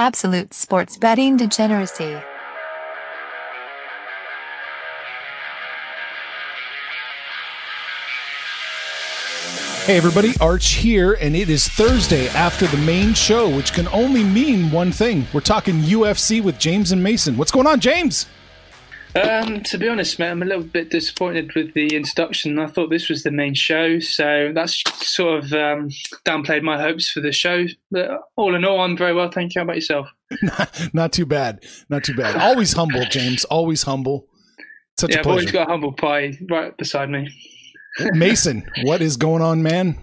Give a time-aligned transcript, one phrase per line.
[0.00, 2.16] Absolute sports betting degeneracy.
[9.84, 14.24] Hey everybody, Arch here, and it is Thursday after the main show, which can only
[14.24, 15.26] mean one thing.
[15.34, 17.36] We're talking UFC with James and Mason.
[17.36, 18.24] What's going on, James?
[19.14, 22.58] Um, to be honest, mate, I'm a little bit disappointed with the introduction.
[22.60, 25.90] I thought this was the main show, so that's sort of um,
[26.24, 27.64] downplayed my hopes for the show.
[27.90, 29.30] But all in all, I'm very well.
[29.30, 29.60] Thank you.
[29.60, 30.08] How about yourself?
[30.42, 31.64] not, not too bad.
[31.88, 32.36] Not too bad.
[32.36, 33.44] Always humble, James.
[33.46, 34.28] Always humble.
[34.96, 37.28] Such yeah, a I've always got a humble pie right beside me.
[38.12, 39.98] Mason, what is going on, man?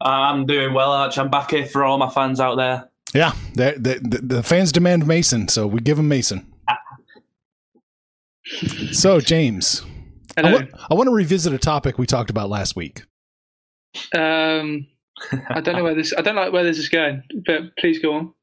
[0.00, 1.18] I'm doing well, Arch.
[1.18, 2.88] I'm back here for all my fans out there.
[3.14, 6.47] Yeah, the, the, the fans demand Mason, so we give him Mason.
[8.92, 9.84] So, James,
[10.36, 10.52] I Hello.
[10.58, 13.02] wa- I want to revisit a topic we talked about last week.
[14.16, 14.86] Um,
[15.50, 16.12] I don't know where this.
[16.16, 18.34] I don't like where this is going, but please go on.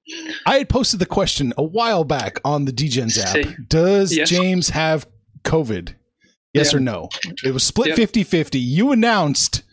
[0.46, 3.30] I had posted the question a while back on the DGens app.
[3.30, 3.56] See.
[3.70, 4.30] Does Yes.
[4.30, 5.08] James have
[5.44, 5.96] COVID?
[6.54, 6.78] Yes Yeah.
[6.78, 7.10] or no?
[7.44, 7.96] It was split Yep.
[7.98, 8.60] 50 50.
[8.60, 9.64] You announced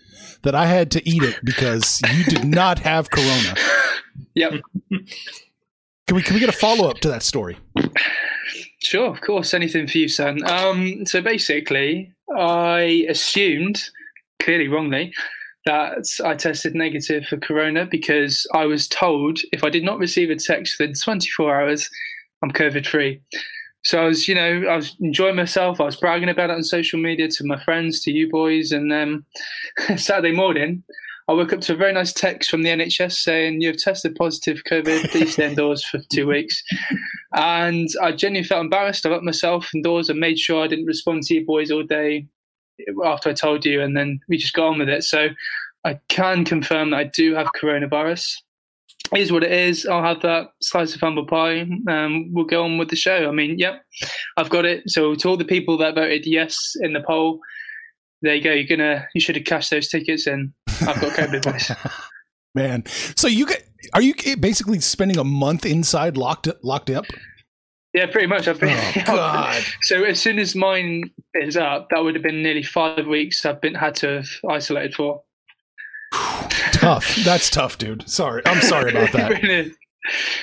[0.42, 3.54] that I had to eat it because you did not have corona.
[4.34, 4.52] Yep.
[4.90, 7.56] Can we can we get a follow up to that story?
[8.82, 10.44] Sure, of course, anything for you, son.
[10.50, 13.82] Um, so basically, I assumed,
[14.40, 15.12] clearly wrongly,
[15.66, 20.30] that I tested negative for corona because I was told if I did not receive
[20.30, 21.88] a text within 24 hours,
[22.42, 23.20] I'm COVID free.
[23.84, 25.80] So I was, you know, I was enjoying myself.
[25.80, 28.90] I was bragging about it on social media to my friends, to you boys, and
[28.90, 29.24] then
[29.96, 30.82] Saturday morning,
[31.28, 34.16] I woke up to a very nice text from the NHS saying you have tested
[34.16, 35.10] positive for COVID.
[35.10, 36.62] Please stay indoors for two weeks.
[37.34, 39.06] And I genuinely felt embarrassed.
[39.06, 42.26] I locked myself indoors and made sure I didn't respond to you boys all day
[43.04, 45.04] after I told you, and then we just got on with it.
[45.04, 45.28] So
[45.84, 48.36] I can confirm that I do have coronavirus.
[49.12, 49.84] It is what it is.
[49.86, 51.66] I'll have that slice of humble pie.
[51.88, 53.28] Um, we'll go on with the show.
[53.28, 53.82] I mean, yep,
[54.36, 54.88] I've got it.
[54.88, 57.40] So to all the people that voted yes in the poll,
[58.22, 58.52] there you go.
[58.52, 60.54] You're gonna, you should have cashed those tickets in.
[60.68, 61.92] I've got COVID.
[62.54, 62.84] Man.
[63.16, 63.64] So you get
[63.94, 67.06] are you basically spending a month inside locked locked up?
[67.94, 68.48] Yeah, pretty much.
[68.48, 68.76] I've been.
[68.96, 69.62] Oh, God.
[69.82, 73.60] So as soon as mine is up, that would have been nearly five weeks I've
[73.60, 75.22] been had to have isolated for.
[76.72, 77.16] tough.
[77.24, 78.08] That's tough, dude.
[78.08, 78.42] Sorry.
[78.46, 79.32] I'm sorry about that.
[79.32, 79.76] It really is.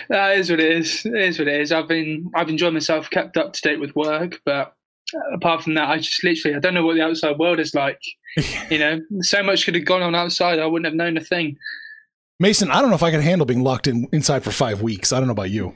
[0.09, 1.05] That is what it is.
[1.05, 1.71] It is what it is.
[1.71, 4.73] I've been I've enjoyed myself, kept up to date with work, but
[5.33, 7.99] apart from that, I just literally I don't know what the outside world is like.
[8.69, 10.59] You know, so much could have gone on outside.
[10.59, 11.57] I wouldn't have known a thing.
[12.39, 15.11] Mason, I don't know if I can handle being locked in inside for five weeks.
[15.11, 15.73] I don't know about you.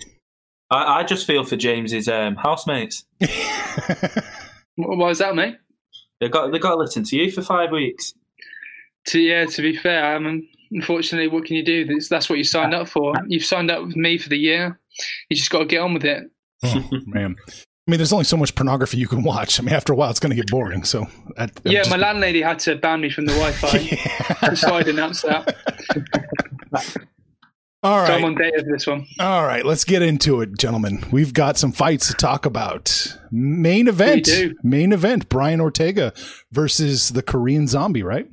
[0.71, 3.05] I, I just feel for James's um, housemates.
[4.75, 5.57] Why is that, mate?
[6.19, 8.13] They got they got to listen to you for five weeks.
[9.07, 11.85] To yeah, to be fair, um, unfortunately, what can you do?
[11.85, 13.13] That's, that's what you signed up for.
[13.27, 14.79] You've signed up with me for the year.
[15.29, 16.23] You just got to get on with it.
[16.63, 17.35] Oh, man.
[17.85, 19.59] I mean, there's only so much pornography you can watch.
[19.59, 20.85] I mean, after a while, it's going to get boring.
[20.85, 21.05] So,
[21.37, 25.23] I, yeah, just- my landlady had to ban me from the Wi-Fi, so I announced
[25.23, 25.55] that.
[27.83, 29.05] All So I'm right, on data for this one.
[29.19, 29.65] all right.
[29.65, 31.03] Let's get into it, gentlemen.
[31.11, 33.17] We've got some fights to talk about.
[33.29, 34.55] Main event, do.
[34.63, 35.27] main event.
[35.27, 36.13] Brian Ortega
[36.53, 38.25] versus the Korean Zombie, right?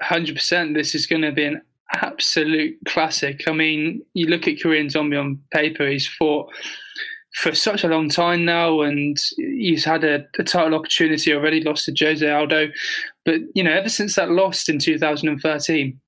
[0.00, 0.74] Hundred percent.
[0.74, 1.60] This is going to be an
[1.92, 3.42] absolute classic.
[3.48, 6.52] I mean, you look at Korean Zombie on paper; he's fought
[7.34, 11.62] for such a long time now, and he's had a, a title opportunity already.
[11.62, 12.68] Lost to Jose Aldo,
[13.24, 16.00] but you know, ever since that loss in 2013,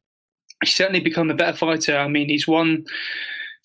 [0.63, 1.97] he's certainly become a better fighter.
[1.97, 2.85] I mean, he's won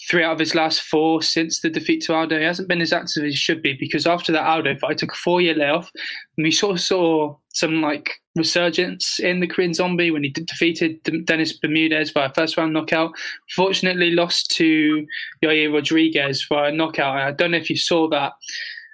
[0.09, 2.37] three out of his last four since the defeat to Aldo.
[2.37, 5.11] He hasn't been as active as he should be because after that Aldo fight, took
[5.11, 5.91] a four-year layoff,
[6.37, 10.43] and we sort of saw some like resurgence in the Korean Zombie when he d-
[10.43, 13.11] defeated D- Dennis Bermudez via first round knockout.
[13.55, 15.05] Fortunately, lost to
[15.43, 17.15] Yair Rodriguez via knockout.
[17.15, 18.33] And I don't know if you saw that.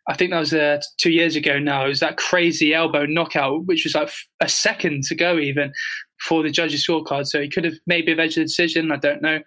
[0.08, 1.86] I think that was uh, two years ago now.
[1.86, 4.10] It was that crazy elbow knockout, which was like
[4.42, 5.72] a second to go even
[6.20, 7.28] for the judges' scorecard.
[7.28, 8.92] So he could have maybe have edged the decision.
[8.92, 9.40] I don't know.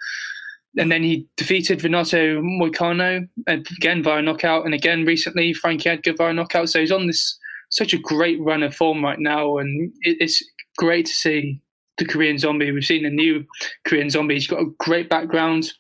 [0.79, 6.33] And then he defeated Renato Moicano again via knockout, and again recently Frankie Edgar via
[6.33, 6.69] knockout.
[6.69, 7.39] So he's on this
[7.71, 10.43] such a great run of form right now, and it, it's
[10.77, 11.61] great to see
[11.99, 12.71] the Korean Zombie.
[12.71, 13.45] We've seen a new
[13.87, 14.34] Korean Zombie.
[14.34, 15.73] He's got a great background.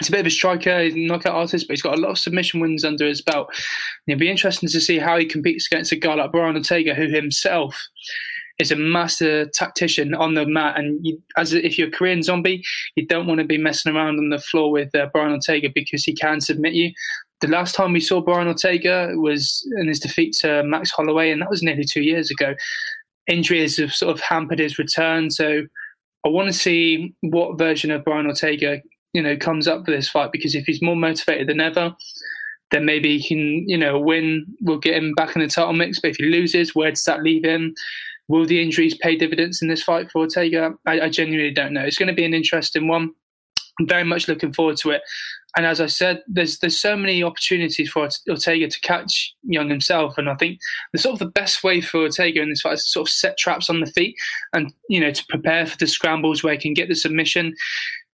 [0.00, 2.10] He's a bit of a striker, he's a knockout artist, but he's got a lot
[2.10, 3.46] of submission wins under his belt.
[3.48, 6.94] And it'll be interesting to see how he competes against a guy like Brian Ortega,
[6.94, 7.80] who himself
[8.58, 10.78] is a master tactician on the mat.
[10.78, 12.62] And you, as a, if you're a Korean zombie,
[12.94, 16.04] you don't want to be messing around on the floor with uh, Brian Ortega because
[16.04, 16.92] he can submit you.
[17.40, 21.42] The last time we saw Brian Ortega was in his defeat to Max Holloway, and
[21.42, 22.54] that was nearly two years ago.
[23.26, 25.62] Injuries have sort of hampered his return, so
[26.24, 28.80] I want to see what version of Brian Ortega
[29.12, 31.94] you know comes up for this fight because if he's more motivated than ever,
[32.70, 36.00] then maybe he can you know win will get him back in the title mix.
[36.00, 37.74] But if he loses, where does that leave him?
[38.28, 40.74] Will the injuries pay dividends in this fight for Ortega?
[40.86, 41.82] I, I genuinely don't know.
[41.82, 43.12] It's going to be an interesting one.
[43.80, 45.02] I'm very much looking forward to it.
[45.56, 50.18] And as I said, there's there's so many opportunities for Ortega to catch Jung himself,
[50.18, 50.58] and I think
[50.92, 53.12] the sort of the best way for Ortega in this fight is to sort of
[53.12, 54.16] set traps on the feet
[54.52, 57.54] and you know to prepare for the scrambles where he can get the submission.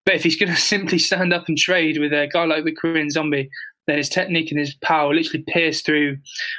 [0.05, 2.73] But if he's going to simply stand up and trade with a guy like the
[2.73, 3.49] Korean Zombie,
[3.91, 6.17] then his technique and his power literally pierce through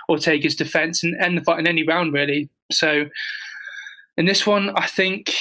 [0.10, 2.50] Ortega's defense and end the fight in any round really.
[2.72, 3.06] So
[4.18, 5.33] in this one, I think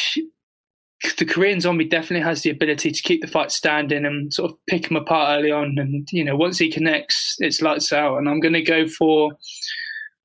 [1.18, 4.58] the Korean Zombie definitely has the ability to keep the fight standing and sort of
[4.68, 5.76] pick him apart early on.
[5.78, 8.18] And you know, once he connects, it's lights out.
[8.18, 9.32] And I'm going to go for,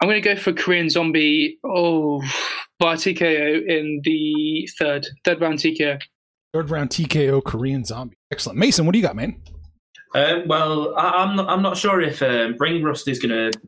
[0.02, 1.58] I'm going to go for Korean Zombie.
[1.64, 2.22] Oh,
[2.78, 6.02] by TKO in the third, third round TKO.
[6.54, 8.18] Third round TKO Korean Zombie.
[8.32, 8.86] Excellent, Mason.
[8.86, 9.42] What do you got, man?
[10.16, 13.60] Uh, well, I, am not, I'm not sure if um, ring rust is going to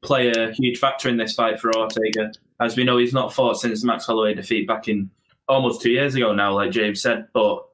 [0.00, 2.32] play a huge factor in this fight for Ortega.
[2.58, 5.10] As we know, he's not fought since Max Holloway defeat back in
[5.46, 7.28] almost two years ago now, like James said.
[7.34, 7.66] But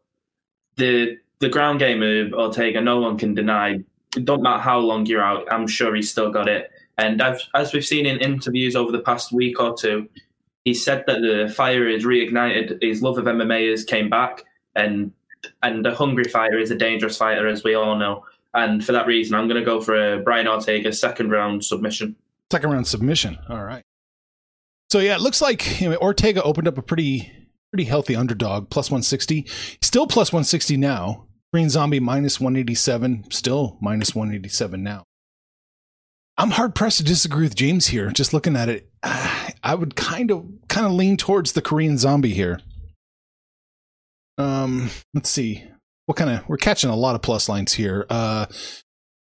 [0.75, 3.79] the the ground game of Ortega, no one can deny.
[4.11, 6.73] Don't matter how long you're out, I'm sure he's still got it.
[6.99, 10.09] And I've, as we've seen in interviews over the past week or two,
[10.65, 12.83] he said that the fire is reignited.
[12.83, 14.43] His love of MMA has came back,
[14.75, 15.13] and
[15.63, 18.25] and a hungry fighter is a dangerous fighter, as we all know.
[18.55, 22.17] And for that reason, I'm going to go for a Brian Ortega second round submission.
[22.51, 23.39] Second round submission.
[23.49, 23.83] All right.
[24.91, 27.33] So yeah, it looks like you know, Ortega opened up a pretty
[27.71, 29.47] pretty healthy underdog, plus 160.
[29.83, 31.27] Still plus 160 now.
[31.53, 35.05] Korean Zombie minus 187, still minus 187 now.
[36.39, 38.11] I'm hard pressed to disagree with James here.
[38.11, 42.35] Just looking at it, I would kind of kind of lean towards the Korean Zombie
[42.35, 42.61] here.
[44.39, 45.65] Um, let's see.
[46.07, 48.07] What kind of we're catching a lot of plus lines here.
[48.09, 48.47] Uh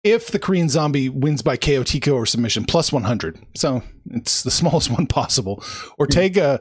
[0.03, 3.39] if the Korean zombie wins by KO, TKO, or submission, plus 100.
[3.55, 5.63] So it's the smallest one possible.
[5.99, 6.61] Ortega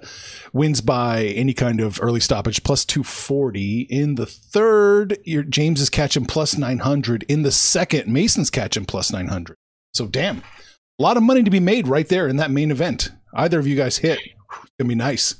[0.51, 3.88] wins by any kind of early stoppage, plus 240.
[3.89, 7.24] In the third, your James is catching plus 900.
[7.30, 9.56] In the second, Mason's catching plus 900.
[9.94, 13.12] So damn, a lot of money to be made right there in that main event.
[13.33, 15.35] Either of you guys hit, it's gonna be nice.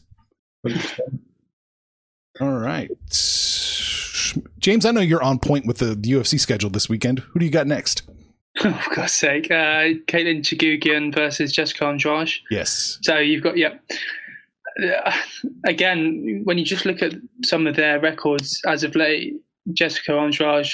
[2.40, 2.90] All right.
[4.60, 7.20] James, I know you're on point with the UFC schedule this weekend.
[7.20, 8.04] Who do you got next?
[8.64, 9.52] Oh, for God's sake.
[9.52, 12.32] Uh, Katlyn Chookagian versus Jessica Andrade.
[12.50, 13.00] Yes.
[13.02, 13.76] So you've got, yeah.
[14.82, 15.12] Uh,
[15.66, 17.14] again, when you just look at
[17.44, 19.34] some of their records as of late,
[19.74, 20.70] Jessica Andrade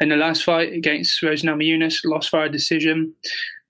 [0.00, 3.14] in the last fight against Rose Namajunas lost via decision.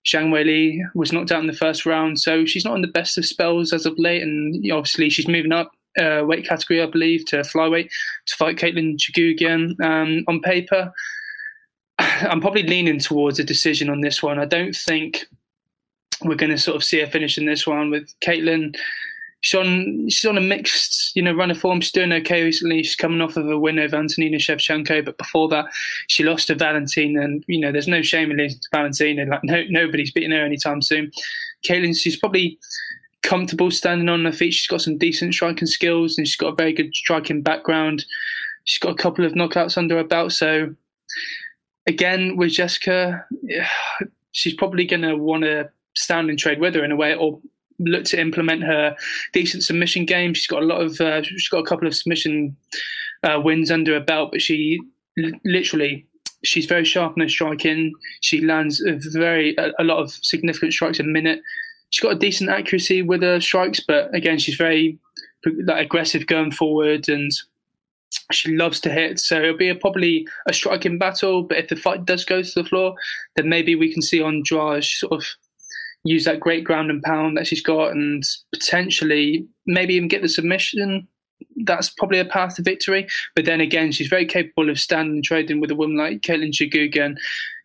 [0.04, 3.16] Zhang Weili was knocked out in the first round, so she's not in the best
[3.16, 7.26] of spells as of late, and obviously she's moving up uh, weight category, I believe,
[7.26, 7.90] to flyweight
[8.26, 9.80] to fight Katlyn Chookagian.
[9.80, 10.92] Um, on paper,
[11.98, 14.38] I'm probably leaning towards a decision on this one.
[14.38, 15.26] I don't think
[16.24, 18.76] we're going to sort of see a finish in this one with Katlyn.
[19.40, 21.80] She's on she's on a mixed, you know, run of form.
[21.80, 22.82] She's doing okay recently.
[22.84, 25.66] She's coming off of a win over Antonina Shevchenko, but before that,
[26.06, 27.22] she lost to Valentina.
[27.22, 29.24] And you know, there's no shame in losing to Valentina.
[29.24, 31.10] Like no, nobody's beating her anytime soon.
[31.66, 32.56] Katlyn, she's probably
[33.22, 34.52] comfortable standing on her feet.
[34.52, 38.04] She's got some decent striking skills and she's got a very good striking background.
[38.64, 40.32] She's got a couple of knockouts under her belt.
[40.32, 40.74] So,
[41.86, 43.24] again, with Jessica,
[44.32, 47.40] she's probably going to want to stand and trade with her in a way or
[47.78, 48.96] look to implement her
[49.32, 50.34] decent submission game.
[50.34, 52.56] She's got a lot of, uh, she's got a couple of submission
[53.22, 54.80] uh, wins under her belt, but she
[55.44, 56.06] literally
[56.44, 57.92] she's very sharp in her striking.
[58.20, 61.40] She lands a very a, a, lot of significant strikes a minute
[61.92, 64.98] she's got a decent accuracy with her strikes, but again, she's very
[65.64, 67.30] like, aggressive going forward and
[68.32, 69.20] she loves to hit.
[69.20, 71.42] So it'll be a, probably a striking battle.
[71.42, 72.94] But if the fight does go to the floor,
[73.36, 75.26] then maybe we can see Andrade sort of
[76.04, 80.28] use that great ground and pound that she's got and potentially maybe even get the
[80.28, 81.06] submission.
[81.64, 83.06] That's probably a path to victory.
[83.36, 86.52] But then again, she's very capable of standing and trading with a woman like Katlyn
[86.52, 87.16] Chookagian,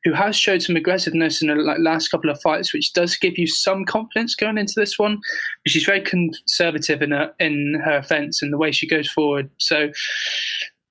[0.08, 3.46] who has showed some aggressiveness in the last couple of fights, which does give you
[3.46, 5.20] some confidence going into this one.
[5.64, 9.50] But she's very conservative in her in her offence and the way she goes forward.
[9.58, 9.92] So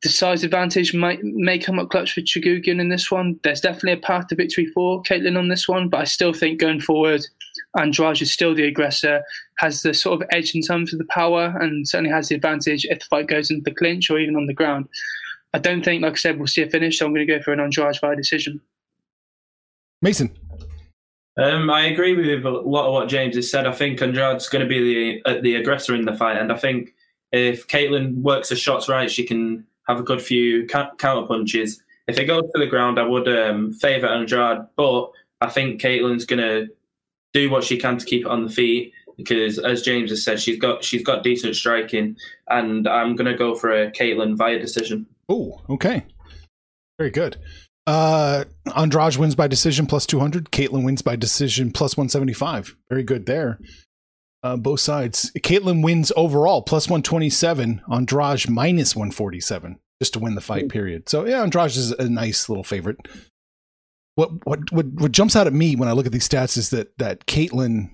[0.02, 3.40] the size advantage might may come up clutch for Chookagian in this one.
[3.42, 6.61] There's definitely a path to victory for Katlyn on this one, but I still think
[6.61, 7.23] going forward,
[7.78, 9.23] Andrade is still the aggressor,
[9.58, 12.85] has the sort of edge in terms of the power, and certainly has the advantage
[12.85, 14.88] if the fight goes into the clinch or even on the ground.
[15.54, 17.42] I don't think, like I said, we'll see a finish, so I'm going to go
[17.42, 18.61] for an Andrade by decision.
[20.02, 20.30] Mason.
[21.38, 23.66] Um, I agree with a lot of what James has said.
[23.66, 26.56] I think Andrade's going to be the uh, the aggressor in the fight, and I
[26.56, 26.94] think
[27.32, 31.82] if Katlyn works her shots right, she can have a good few counter punches.
[32.06, 35.10] If it goes to the ground, I would um, favour Andrade, but
[35.40, 36.68] I think Katlyn's going to
[37.34, 40.40] do what she can to keep it on the feet because, as James has said,
[40.40, 42.16] she's got she's got decent striking,
[42.48, 45.06] and I'm going to go for a Katlyn via decision.
[45.28, 46.04] Oh, okay,
[46.98, 47.36] very good.
[47.86, 48.44] Uh,
[48.76, 50.50] Andrade wins by decision plus 200.
[50.50, 52.76] Katlyn wins by decision plus 175.
[52.88, 53.60] Very good there.
[54.42, 55.30] Uh, both sides.
[55.38, 57.82] Katlyn wins overall plus 127.
[57.90, 60.68] Andrade minus 147 just to win the fight.
[60.68, 61.08] Period.
[61.08, 62.98] So yeah, Andrade is a nice little favorite.
[64.16, 66.70] What what what what jumps out at me when I look at these stats is
[66.70, 67.90] that that Katlyn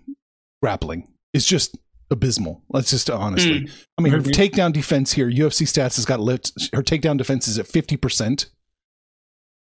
[0.63, 1.77] grappling is just
[2.11, 2.63] abysmal.
[2.71, 3.63] Let's just honestly.
[3.63, 3.87] Mm.
[3.99, 4.31] I mean, her mm-hmm.
[4.31, 6.53] takedown defense here, UFC stats has got lift.
[6.73, 8.47] Her takedown defense is at fifty percent.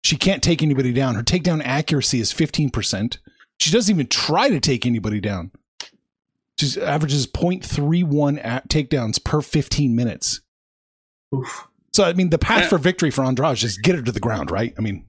[0.04, 1.16] She can't take anybody down.
[1.16, 3.18] Her takedown accuracy is 15%.
[3.60, 5.52] She doesn't even try to take anybody down.
[6.60, 10.42] She averages 0.31 takedowns per 15 minutes.
[11.36, 11.68] Oof.
[11.94, 12.70] So, I mean, the path yeah.
[12.70, 14.74] for victory for Andrade is get her to the ground, right?
[14.78, 15.06] I mean,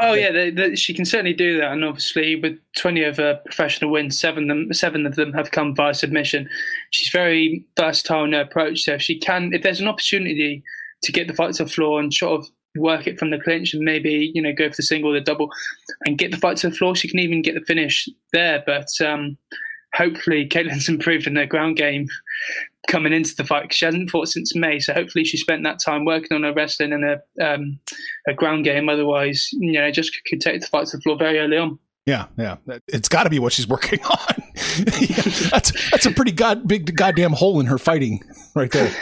[0.00, 3.40] Oh yeah, they, they, she can certainly do that, and obviously with twenty of her
[3.44, 6.48] professional wins, seven them seven of them have come via submission.
[6.90, 8.82] She's very versatile in her approach.
[8.82, 10.62] So if she can, if there's an opportunity
[11.02, 13.74] to get the fight to the floor and sort of work it from the clinch
[13.74, 15.50] and maybe you know go for the single or the double
[16.06, 16.94] and get the fight to the floor.
[16.94, 18.62] She can even get the finish there.
[18.66, 19.36] But um,
[19.94, 22.06] hopefully, Katlyn's improved in her ground game
[22.88, 24.78] coming into the fight because she hasn't fought since May.
[24.78, 27.78] So hopefully, she spent that time working on her wrestling and her, um,
[28.26, 28.88] her ground game.
[28.88, 31.78] Otherwise, you know, just could take the fight to the floor very early on.
[32.06, 32.56] Yeah, yeah,
[32.88, 34.42] it's got to be what she's working on.
[34.76, 38.22] yeah, that's that's a pretty god big goddamn hole in her fighting
[38.54, 38.94] right there.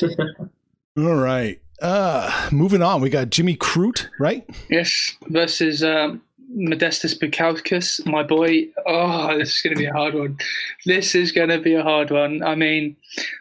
[0.98, 1.60] All right.
[1.80, 4.44] Uh, moving on, we got Jimmy Crute, right?
[4.68, 6.20] Yes, versus um,
[6.56, 8.66] Modestas Bukauskas, my boy.
[8.86, 10.38] Oh, this is going to be a hard one.
[10.86, 12.42] This is going to be a hard one.
[12.42, 12.96] I mean,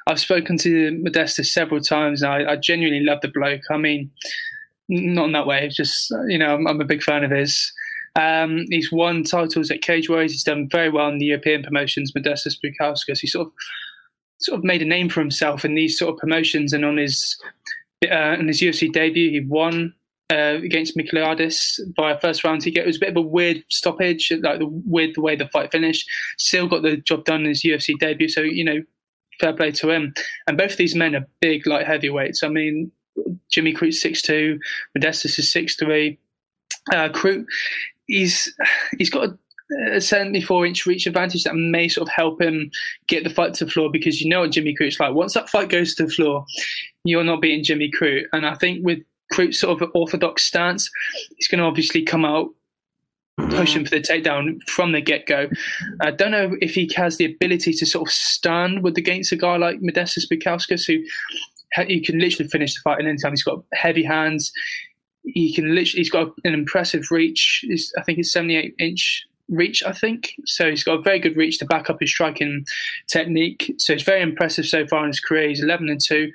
[0.05, 3.63] I've spoken to Modestas several times, and I, I genuinely love the bloke.
[3.71, 4.11] I mean,
[4.89, 5.69] not in that way.
[5.69, 7.71] Just you know, I'm, I'm a big fan of his.
[8.15, 10.31] Um, he's won titles at Cage Warriors.
[10.31, 12.11] He's done very well in the European promotions.
[12.11, 13.19] Modestas Bukauskas.
[13.19, 13.53] He sort of
[14.39, 17.37] sort of made a name for himself in these sort of promotions and on his
[18.05, 19.93] uh, in his UFC debut, he won
[20.31, 22.83] uh, against Michailidis via first round ticket.
[22.83, 25.71] It was a bit of a weird stoppage, like the weird the way the fight
[25.71, 26.07] finished.
[26.37, 28.83] Still got the job done in his UFC debut, so you know,
[29.39, 30.13] fair play to him.
[30.47, 32.43] And both these men are big light heavyweights.
[32.43, 32.91] I mean,
[33.49, 34.59] Jimmy Crute's six two,
[34.97, 36.19] Modestas is six three.
[36.91, 37.45] Uh, Crute,
[38.05, 38.53] he's
[38.97, 39.37] he's got a
[39.91, 42.71] a 74 inch reach advantage that may sort of help him
[43.07, 45.13] get the fight to the floor because you know what Jimmy Crute's like.
[45.13, 46.45] Once that fight goes to the floor,
[47.03, 48.25] you're not beating Jimmy Crute.
[48.33, 48.99] And I think with
[49.31, 50.89] Crute's sort of orthodox stance,
[51.35, 52.49] he's going to obviously come out
[53.49, 55.49] pushing for the takedown from the get go.
[56.01, 59.35] I don't know if he has the ability to sort of stand with against a
[59.35, 61.03] guy like Modestas Bukauskas, who
[61.85, 63.33] he can literally finish the fight at any time.
[63.33, 64.51] He's got heavy hands.
[65.23, 65.99] He can literally.
[65.99, 67.63] He's got an impressive reach.
[67.67, 70.33] He's, I think it's 78 inch reach, I think.
[70.45, 72.65] So he's got a very good reach to back up his striking
[73.07, 73.73] technique.
[73.77, 75.49] So it's very impressive so far in his career.
[75.49, 76.31] He's 11 and 2.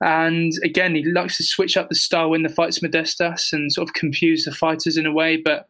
[0.00, 3.88] And again, he likes to switch up the style when the fights Modestas and sort
[3.88, 5.36] of confuse the fighters in a way.
[5.38, 5.68] But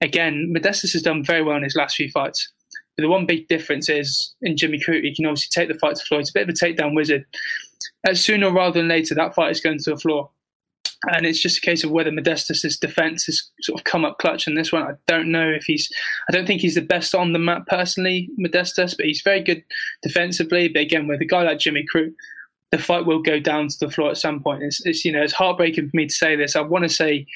[0.00, 2.50] again, Modestas has done very well in his last few fights.
[2.96, 5.96] But the one big difference is in Jimmy Crute, he can obviously take the fight
[5.96, 6.20] to the floor.
[6.20, 7.24] He's a bit of a takedown wizard.
[8.06, 10.30] As sooner rather than later, that fight is going to the floor.
[11.06, 14.48] And it's just a case of whether Modestas's defense has sort of come up clutch
[14.48, 14.82] in this one.
[14.82, 15.88] I don't know if he's,
[16.28, 19.62] I don't think he's the best on the map personally, Modestas, but he's very good
[20.02, 20.68] defensively.
[20.68, 22.14] But again, with a guy like Jimmy Crute,
[22.72, 24.64] the fight will go down to the floor at some point.
[24.64, 26.56] It's, it's you know, it's heartbreaking for me to say this.
[26.56, 27.26] I want to say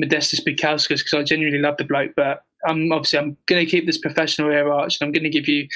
[0.00, 3.86] Modestas Bukauskas because I genuinely love the bloke, but I'm obviously I'm going to keep
[3.86, 5.66] this professional air arch and I'm going to give you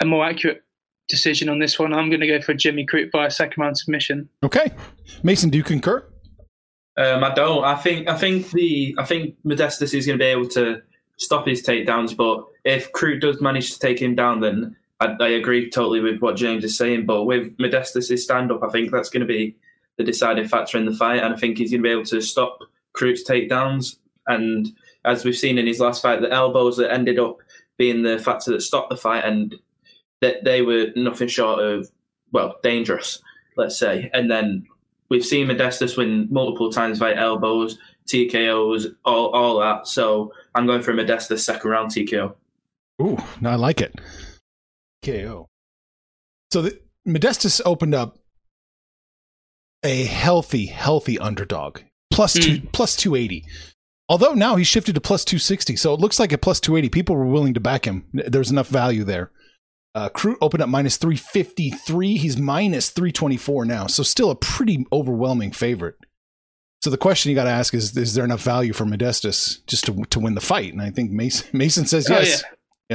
[0.00, 0.62] a more accurate
[1.08, 1.92] decision on this one.
[1.92, 4.28] I'm going to go for Jimmy Crute by a second round submission.
[4.44, 4.70] Okay,
[5.22, 6.06] Mason, do you concur?
[7.00, 7.64] Um, I don't.
[7.64, 10.82] I think I think the I think Modestas is going to be able to
[11.16, 15.28] stop his takedowns, but if Crute does manage to take him down, then I, I
[15.28, 17.06] agree totally with what James is saying.
[17.06, 19.56] But with Modestas' stand up, I think that's going to be
[19.96, 22.20] the deciding factor in the fight, and I think he's going to be able to
[22.20, 22.58] stop
[22.94, 23.96] Crute's takedowns.
[24.26, 24.68] And
[25.06, 27.38] as we've seen in his last fight, the elbows that ended up
[27.78, 29.54] being the factor that stopped the fight, and
[30.20, 31.90] that they were nothing short of
[32.30, 33.22] well dangerous,
[33.56, 34.10] let's say.
[34.12, 34.66] And then
[35.10, 39.86] we've seen Modestas win multiple times via elbows, TKOs, all, all that.
[39.86, 42.34] So I'm going for Modestas second round TKO.
[43.02, 44.00] Ooh, no, I like it.
[45.04, 45.48] KO.
[46.52, 48.18] So the, Modestas opened up
[49.82, 51.80] a healthy, healthy underdog.
[52.10, 52.72] Plus two, mm.
[52.72, 53.46] plus 280.
[54.08, 55.76] Although now he's shifted to plus 260.
[55.76, 58.04] So it looks like at plus 280, people were willing to back him.
[58.12, 59.30] There's enough value there.
[59.94, 62.16] Uh, Crute opened up minus 353.
[62.16, 63.86] He's minus 324 now.
[63.86, 65.96] So still a pretty overwhelming favorite.
[66.82, 69.84] So the question you got to ask is: Is there enough value for Modestas just
[69.86, 70.72] to to win the fight?
[70.72, 72.42] And I think Mason Mason says Oh, yes.
[72.42, 72.48] yeah.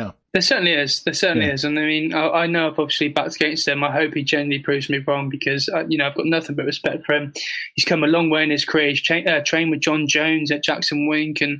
[0.03, 0.11] Yeah.
[0.33, 1.03] There certainly is.
[1.03, 1.53] There certainly Yeah.
[1.53, 1.63] is.
[1.63, 3.81] And I mean, I, I know I've obviously backed against him.
[3.81, 6.65] I hope he genuinely proves me wrong because, uh, you know, I've got nothing but
[6.65, 7.31] respect for him.
[7.75, 8.89] He's come a long way in his career.
[8.89, 11.39] He's cha- uh, trained with Jon Jones at Jackson Wink.
[11.39, 11.57] And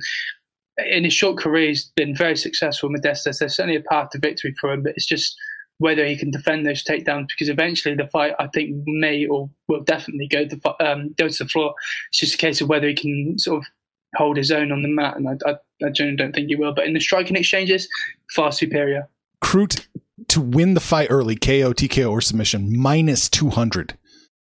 [0.78, 3.38] in his short career, he's been very successful with Modestas.
[3.38, 5.36] There's certainly a path to victory for him, but it's just
[5.78, 9.82] whether he can defend those takedowns because eventually the fight, I think, may or will
[9.82, 11.74] definitely go to, um, go to the floor.
[12.10, 13.70] It's just a case of whether he can sort of
[14.14, 15.16] hold his own on the mat.
[15.16, 15.54] And I, I,
[15.86, 16.74] I generally don't think he will.
[16.74, 17.88] But in the striking exchanges,
[18.34, 19.08] far superior.
[19.42, 19.86] Crute
[20.28, 23.98] to win the fight early, KO, TKO, or submission, minus 200.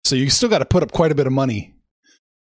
[0.05, 1.75] So you still got to put up quite a bit of money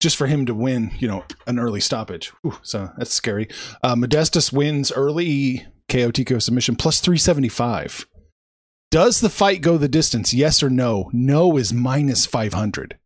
[0.04, 2.28] just for him to win, you know, an early stoppage.
[2.42, 3.48] Whew, so that's scary.
[3.82, 8.06] Uh, Modestas wins early, KO, TKO, submission, plus 375.
[8.92, 10.34] Does the fight go the distance?
[10.34, 11.10] Yes or no?
[11.14, 13.00] No is minus 500.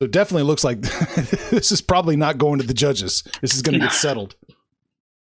[0.00, 0.80] So it definitely looks like
[1.50, 3.24] this is probably not going to the judges.
[3.40, 4.36] This is going to get settled.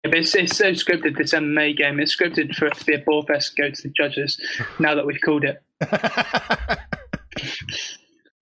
[0.04, 1.98] Yeah, but it's, it's so scripted, this MMA game.
[1.98, 4.38] It's scripted for it to be a ball fest go to the judges
[4.78, 5.62] now that we've called it.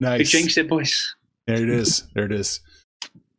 [0.01, 0.19] nice.
[0.19, 1.15] We jinxed it, boys.
[1.47, 2.03] There it is.
[2.13, 2.61] There it is.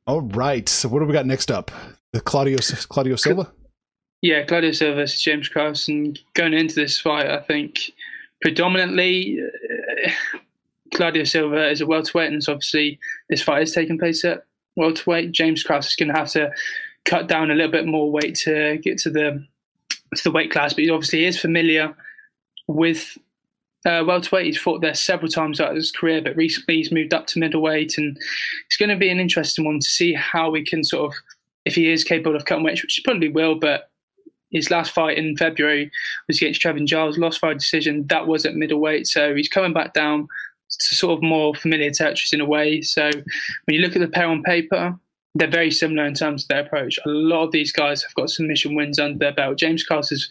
[0.07, 0.69] All right.
[0.69, 1.71] So what do we got next up?
[2.13, 2.59] The Claudio
[2.89, 3.53] Claudio Silva.
[4.23, 5.51] Yeah, Claudio Silva versus James.
[5.89, 7.91] And going into this fight, I think
[8.41, 10.11] predominantly uh,
[10.95, 12.99] Claudio Silva is a welterweight, and so obviously
[13.29, 14.45] this fight is taking place at
[14.77, 15.33] welterweight.
[15.33, 16.51] James Krause is going to have to
[17.05, 19.45] cut down a little bit more weight to get to the
[20.15, 21.95] to the weight class, but he obviously is familiar
[22.69, 23.19] with
[23.85, 24.47] uh, welterweight.
[24.47, 27.39] He's fought there several times out of his career, but recently he's moved up to
[27.39, 28.17] middleweight, and
[28.67, 31.17] it's going to be an interesting one to see how we can sort of,
[31.65, 33.91] if he is capable of cutting weight, which he probably will, but
[34.51, 35.91] his last fight in February
[36.29, 38.07] was against Trevin Giles, lost by decision.
[38.07, 40.29] That was at middleweight, so he's coming back down
[40.71, 42.81] to sort of more familiar territories in a way.
[42.83, 44.99] So when you look at the pair on paper,
[45.35, 46.99] they're very similar in terms of their approach.
[47.05, 49.59] A lot of these guys have got submission wins under their belt.
[49.59, 50.31] James Carter is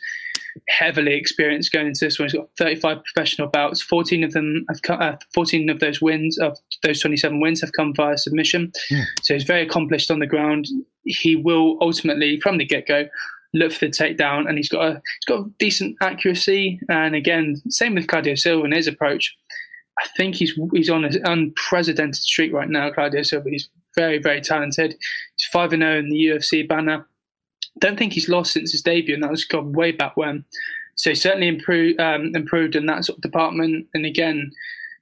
[0.68, 2.28] heavily experienced going into this one.
[2.28, 3.82] He's got 35 professional bouts.
[3.82, 7.74] 14 of them have come, uh, 14 of those wins of those 27 wins have
[7.74, 8.72] come via submission.
[8.90, 9.04] Yeah.
[9.24, 10.68] So he's very accomplished on the ground.
[11.04, 13.06] He will ultimately, from the get go,
[13.54, 16.80] look for the takedown, and he's got a he's got decent accuracy.
[16.90, 19.36] And again, same with Claudio Silva and his approach.
[20.00, 22.92] I think he's he's on an unprecedented streak right now.
[22.92, 23.50] Claudio Silva.
[23.50, 24.96] He's very very talented.
[25.38, 27.08] He's five and zero in the UFC banner.
[27.80, 30.46] Don't think he's lost since his debut, and that was gone way back when.
[30.96, 33.88] So certainly improved um, improved in that sort of department.
[33.94, 34.52] And again,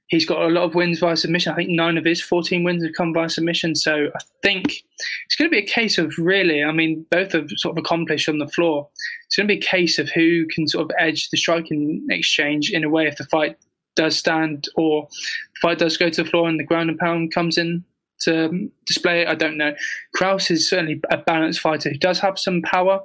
[0.08, 1.52] he's got a lot of wins via submission.
[1.52, 3.74] I think nine of his 14 wins have come via submission.
[3.74, 4.82] So I think
[5.26, 8.28] it's going to be a case of really, I mean, both have sort of accomplished
[8.28, 8.88] on the floor.
[9.26, 12.70] It's going to be a case of who can sort of edge the striking exchange
[12.70, 13.56] in a way if the fight
[13.96, 15.06] does stand or
[15.54, 17.84] the fight does go to the floor and the ground and pound comes in
[18.24, 19.28] to um, display it.
[19.28, 19.74] I don't know.
[20.14, 23.00] Krause is certainly a balanced fighter who does have some power,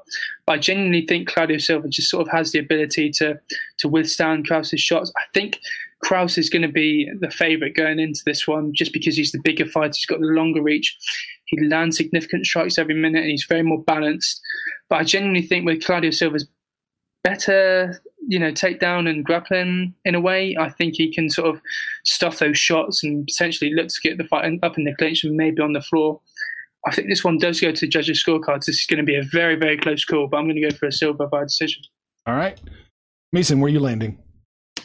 [0.46, 3.40] but I genuinely think Claudio Silva just sort of has the ability to
[3.80, 5.12] to withstand Krause's shots.
[5.18, 5.60] I think
[6.04, 9.42] Krause is going to be the favourite going into this one just because he's the
[9.44, 9.94] bigger fighter.
[9.96, 10.98] He's got the longer reach.
[11.46, 14.40] He lands significant strikes every minute and he's very more balanced.
[14.90, 16.48] But I genuinely think with Claudio Silva's
[17.24, 21.62] better, you know, takedown and grappling in a way, I think he can sort of
[22.04, 25.36] stuff those shots and potentially look to get the fight up in the clinch and
[25.36, 26.20] maybe on the floor.
[26.88, 28.66] I think this one does go to the judges' scorecards.
[28.66, 30.76] This is going to be a very, very close call, but I'm going to go
[30.76, 31.84] for a Silva by decision.
[32.26, 32.60] All right.
[33.34, 34.18] Mason, where are you landing?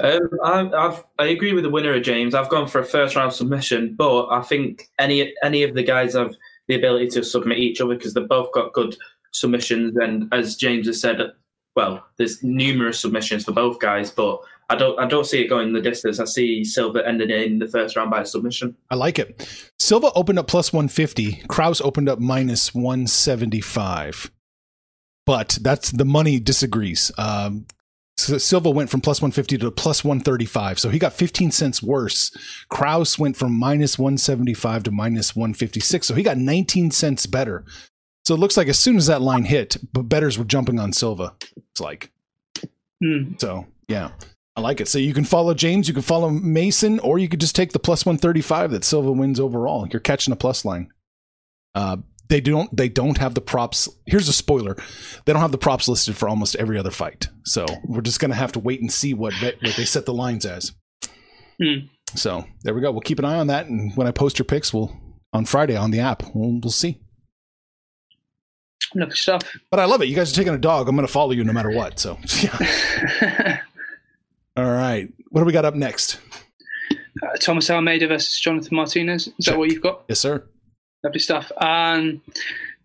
[0.01, 2.35] Um, I, I've, I agree with the winner of James.
[2.35, 6.15] I've gone for a first round submission, but I think any any of the guys
[6.15, 6.35] have
[6.67, 8.97] the ability to submit each other because they've both got good
[9.33, 9.97] submissions.
[9.97, 11.21] And as James has said,
[11.75, 15.73] well, there's numerous submissions for both guys, but I don't I don't see it going
[15.73, 16.21] the distance.
[16.21, 18.77] I see Silva ending in the first round by submission.
[18.91, 19.49] I like it.
[19.79, 21.43] Silva opened up plus 150.
[21.49, 24.31] Krause opened up minus 175.
[25.27, 27.11] But that's the money disagrees.
[27.19, 27.67] Um,
[28.17, 30.79] so Silva went from plus 150 to plus 135.
[30.79, 32.31] So he got 15 cents worse.
[32.69, 36.07] Krause went from minus 175 to minus 156.
[36.07, 37.65] So he got 19 cents better.
[38.27, 40.93] So it looks like as soon as that line hit, but betters were jumping on
[40.93, 41.35] Silva.
[41.57, 42.11] It's like,
[43.03, 43.35] Hmm.
[43.39, 44.11] so yeah,
[44.57, 44.89] I like it.
[44.89, 47.79] So you can follow James, you can follow Mason, or you could just take the
[47.79, 49.87] plus 135 that Silva wins overall.
[49.93, 50.91] You're catching a plus line.
[51.75, 53.89] Uh, they don't they don't have the props.
[54.07, 54.77] Here's a spoiler:
[55.27, 57.29] they don't have the props listed for almost every other fight.
[57.45, 60.47] So we're just gonna have to wait and see what what they set the lines
[60.47, 60.73] as.
[61.63, 61.87] Hmm.
[62.15, 62.91] So there we go.
[62.93, 64.97] We'll keep an eye on that, and when I post your picks, we'll
[65.35, 66.23] on Friday on the app.
[66.35, 67.01] We'll, we'll see.
[68.95, 69.43] Lovely stuff.
[69.71, 70.07] But I love it.
[70.07, 70.89] You guys are taking a dog.
[70.89, 71.99] I'm going to follow you no matter what.
[71.99, 73.61] So yeah.
[74.57, 75.13] All right.
[75.31, 76.19] What do we got up next?
[77.23, 79.27] Uh, Thomas Almeida versus Jonathan Martinez.
[79.27, 79.55] Is Check.
[79.55, 80.03] that what you've got?
[80.09, 80.45] Yes, sir.
[81.03, 81.51] Lovely stuff.
[81.59, 82.23] Um,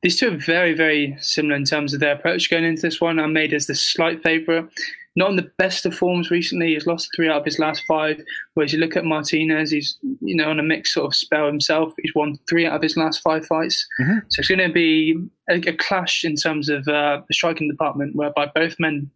[0.01, 3.19] these two are very, very similar in terms of their approach going into this one.
[3.19, 4.67] Almeida's the slight favourite.
[5.15, 6.73] Not in the best of forms recently.
[6.73, 8.21] He's lost three out of his last five.
[8.53, 11.93] Whereas you look at Martinez, he's you know on a mixed sort of spell himself.
[12.01, 13.85] He's won three out of his last five fights.
[14.01, 14.21] Mhm.
[14.29, 15.15] So it's going to be
[15.49, 19.09] a, a clash in terms of uh, the striking department, whereby both men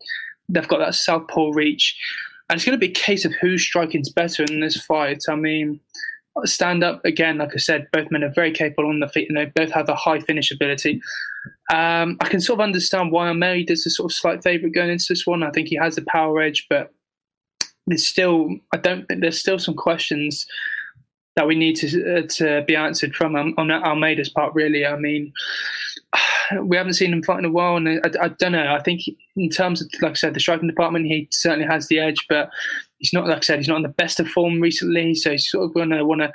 [0.50, 1.96] they've got that southpaw reach,
[2.50, 5.24] and it's going to be a case of who's striking's better in this fight.
[5.30, 5.80] I mean,
[6.46, 9.38] stand up again, like I said, both men are very capable on the feet, and
[9.38, 11.00] they both have a high finish ability.
[11.74, 15.06] Um, I can sort of understand why Almeida's the sort of slight favourite going into
[15.10, 15.44] this one.
[15.44, 16.92] I think he has the power edge, but
[17.88, 20.46] there's still I don't think there's still some questions
[21.36, 24.54] that we need to uh, to be answered from um, on Almeida's part.
[24.54, 25.34] Really, I mean,
[26.64, 28.74] we haven't seen him fight in a while, and I, I don't know.
[28.74, 29.02] I think
[29.36, 32.50] in terms of like I said, the striking department, he certainly has the edge, but
[33.00, 35.50] he's not like I said, he's not in the best of form recently, so he's
[35.50, 36.32] sort of going to want to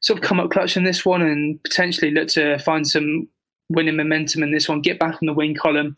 [0.00, 3.28] sort of come up clutch in this one and potentially look to find some
[3.70, 5.96] winning momentum in this one, get back on the win column,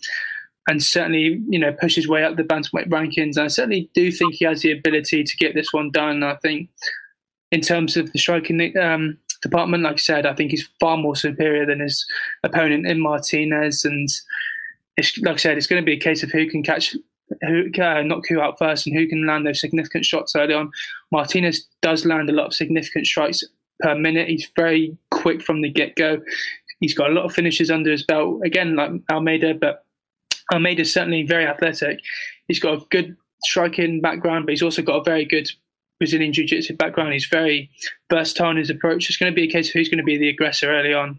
[0.69, 3.39] and certainly you know push his way up the bantamweight rankings.
[3.39, 6.23] I certainly do think he has the ability to get this one done.
[6.23, 6.71] I think
[7.51, 11.17] in terms of the striking um, department, like I said, I think he's far more
[11.17, 12.07] superior than his
[12.45, 14.09] opponent in Martinez, and
[15.23, 16.95] like I said, it's going to be a case of who can catch.
[17.49, 20.71] Who uh, knock who out first and who can land those significant shots early on.
[21.11, 23.43] Martinez does land a lot of significant strikes
[23.81, 24.29] per minute.
[24.29, 26.21] He's very quick from the get go.
[26.83, 28.43] He's got a lot of finishes under his belt.
[28.45, 29.87] Again, like Almeida, but
[30.53, 32.01] Almeida's certainly very athletic.
[32.49, 35.49] He's got a good striking background, but he's also got a very good
[35.99, 37.13] Brazilian Jiu Jitsu background.
[37.13, 37.71] He's very
[38.11, 39.09] versatile in his approach.
[39.09, 41.17] It's going to be a case of who's going to be the aggressor early on.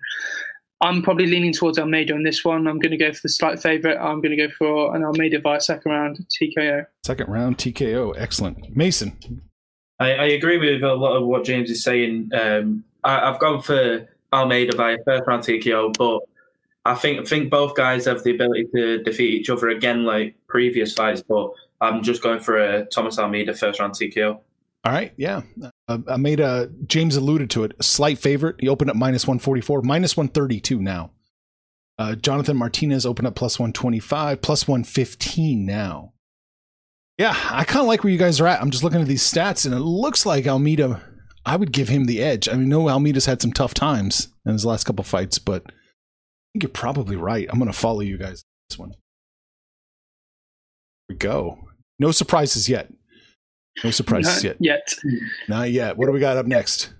[0.81, 2.67] I'm probably leaning towards Almeida on this one.
[2.67, 3.95] I'm going to go for the slight favourite.
[3.95, 6.85] I'm going to go for an Almeida via second round TKO.
[7.05, 8.13] Second round TKO.
[8.17, 8.75] Excellent.
[8.75, 9.41] Mason.
[9.99, 12.31] I, I agree with a lot of what James is saying.
[12.33, 16.21] Um, I, I've gone for Almeida by a first round TKO, but
[16.85, 20.93] I think think both guys have the ability to defeat each other again, like previous
[20.93, 21.21] fights.
[21.21, 24.39] But I'm just going for a Thomas Almeida first round TKO.
[24.85, 25.13] All right.
[25.15, 25.43] Yeah.
[25.87, 28.57] Uh, I made a, James alluded to it, a slight favorite.
[28.59, 31.11] He opened up minus 144, minus 132 now.
[31.97, 36.11] Uh, Jonathan Martinez opened up plus 125, plus 115 now.
[37.17, 38.61] Yeah, I kind of like where you guys are at.
[38.61, 41.01] I'm just looking at these stats, and it looks like Almeida,
[41.45, 42.47] I would give him the edge.
[42.47, 45.71] I mean, no, Almeida's had some tough times in his last couple fights, but I
[46.53, 47.47] think you're probably right.
[47.49, 48.91] I'm going to follow you guys this one.
[48.91, 48.97] Here
[51.09, 51.59] we go.
[51.99, 52.91] No surprises yet.
[53.83, 54.57] No surprises Not yet.
[54.59, 54.95] yet.
[55.47, 55.97] Not yet.
[55.97, 56.93] What do we got up next?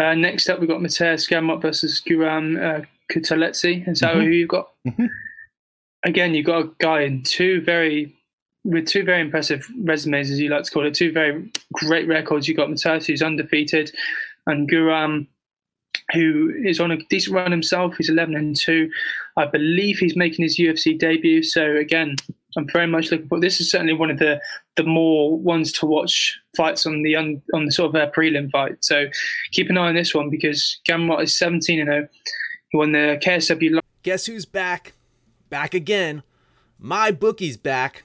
[0.00, 3.86] Uh, next up, we've got Mateusz Gamrot versus Guram uh, Kutateladze.
[3.88, 4.24] Is that Mhm.
[4.24, 4.68] who you've got?
[4.86, 5.08] Mhm.
[6.04, 8.15] Again, you've got a guy in two very,
[8.66, 12.48] with two very impressive resumes, as you like to call it, two very great records.
[12.48, 13.92] You've got Mateusz, who's undefeated,
[14.46, 15.26] and Guram,
[16.12, 17.96] who is on a decent run himself.
[17.96, 18.90] He's 11 and 2.
[19.36, 21.42] I believe he's making his UFC debut.
[21.42, 22.16] So, again,
[22.56, 23.60] I'm very much looking for this.
[23.60, 24.40] Is certainly one of the
[24.76, 28.50] the more ones to watch fights on the un, on the sort of uh, prelim
[28.50, 28.76] fight.
[28.80, 29.06] So
[29.52, 32.08] keep an eye on this one because Gamrot is 17 and 0.
[32.70, 33.78] He won the KSW.
[34.02, 34.94] Guess who's back?
[35.50, 36.22] Back again.
[36.78, 38.04] My bookie's back.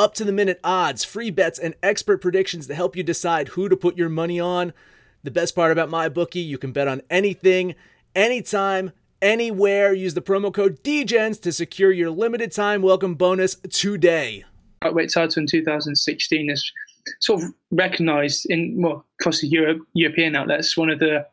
[0.00, 3.68] Up to the minute odds, free bets, and expert predictions to help you decide who
[3.68, 4.72] to put your money on.
[5.24, 7.74] The best part about my bookie, you can bet on anything,
[8.16, 9.92] anytime, anywhere.
[9.92, 14.42] Use the promo code DEGENS to secure your limited time welcome bonus today.
[14.82, 16.72] lightweight title in 2016 is
[17.20, 21.26] sort of recognised in well across the Europe, European outlets one of the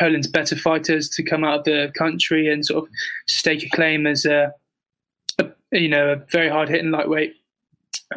[0.00, 2.90] Poland's better fighters to come out of the country and sort of
[3.28, 4.50] stake a claim as a,
[5.40, 7.34] a you know a very hard hitting lightweight.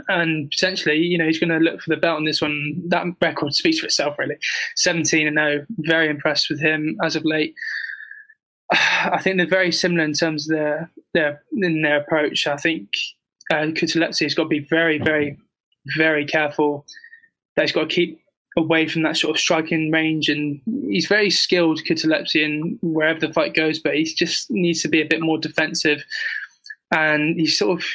[0.10, 2.82] And potentially, you know, he's going to look for the belt on this one.
[2.88, 4.38] That record speaks for itself, really.
[4.76, 5.66] 17 and 0.
[5.80, 7.54] Very impressed with him as of late.
[8.72, 12.48] I think they're very similar in terms of their their in their approach.
[12.48, 12.90] I think
[13.52, 15.38] uh, Kutateladze has got to be very, very,
[15.96, 16.86] very careful.
[17.56, 18.22] That he's got to keep
[18.58, 23.34] away from that sort of striking range, and he's very skilled, Kutateladze, in wherever the
[23.34, 23.80] fight goes.
[23.80, 26.04] But he just needs to be a bit more defensive,
[26.92, 27.86] and he's sort of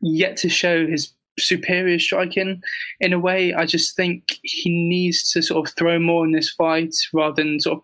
[0.00, 2.62] yet to show his superior striking
[3.00, 3.54] in a way.
[3.54, 7.60] I just think he needs to sort of throw more in this fight rather than
[7.60, 7.82] sort of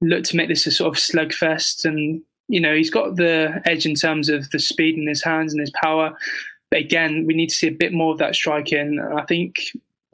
[0.00, 1.84] look to make this a sort of slugfest.
[1.84, 5.52] And you know, he's got the edge in terms of the speed in his hands
[5.52, 6.16] and his power.
[6.70, 9.00] But again, we need to see a bit more of that striking.
[9.16, 9.56] I think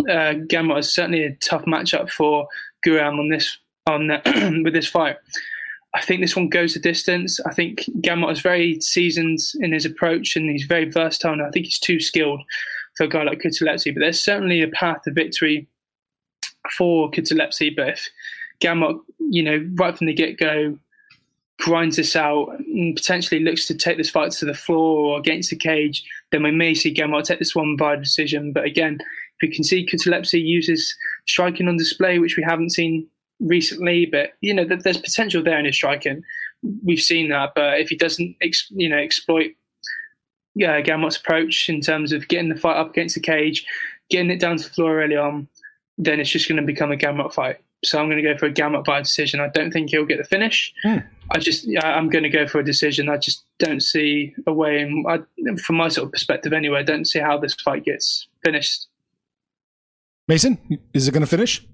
[0.09, 0.35] uh,
[0.77, 2.49] is certainly a tough matchup for
[2.85, 4.09] Guram on this on
[4.65, 5.17] with this fight.
[5.95, 7.41] I think this one goes the distance.
[7.47, 11.33] I think Gamrot is very seasoned in his approach and he's very versatile.
[11.33, 12.41] And I think he's too skilled
[12.97, 13.93] for a guy like Kutateladze.
[13.93, 15.67] But there's certainly a path to victory
[16.77, 17.75] for Kutateladze.
[17.75, 18.09] But if
[18.61, 20.79] Gamrot, you know, right from the get go,
[21.59, 25.51] grinds this out and potentially looks to take this fight to the floor or against
[25.51, 28.53] the cage, then we may see Gamrot take this one by decision.
[28.53, 30.95] But again, if we can see Kutateladze uses
[31.27, 33.09] striking on display, which we haven't seen
[33.41, 36.23] recently, but you know, there's potential there in his striking.
[36.85, 38.37] We've seen that, but if he doesn't,
[38.71, 39.53] you know, exploit
[40.55, 43.65] yeah, Gamrot's approach in terms of getting the fight up against the cage,
[44.09, 45.49] getting it down to the floor early on,
[45.99, 47.57] then it's just going to become a Gamrot fight.
[47.85, 49.41] So I'm going to go for a Gamrot by decision.
[49.41, 50.73] I don't think he'll get the finish.
[50.83, 50.99] Hmm.
[51.31, 53.09] I just, I'm going to go for a decision.
[53.09, 55.21] I just don't see a way, in, I,
[55.63, 58.87] from my sort of perspective anyway, I don't see how this fight gets finished.
[60.29, 60.59] Mason,
[60.93, 61.67] is it going to finish?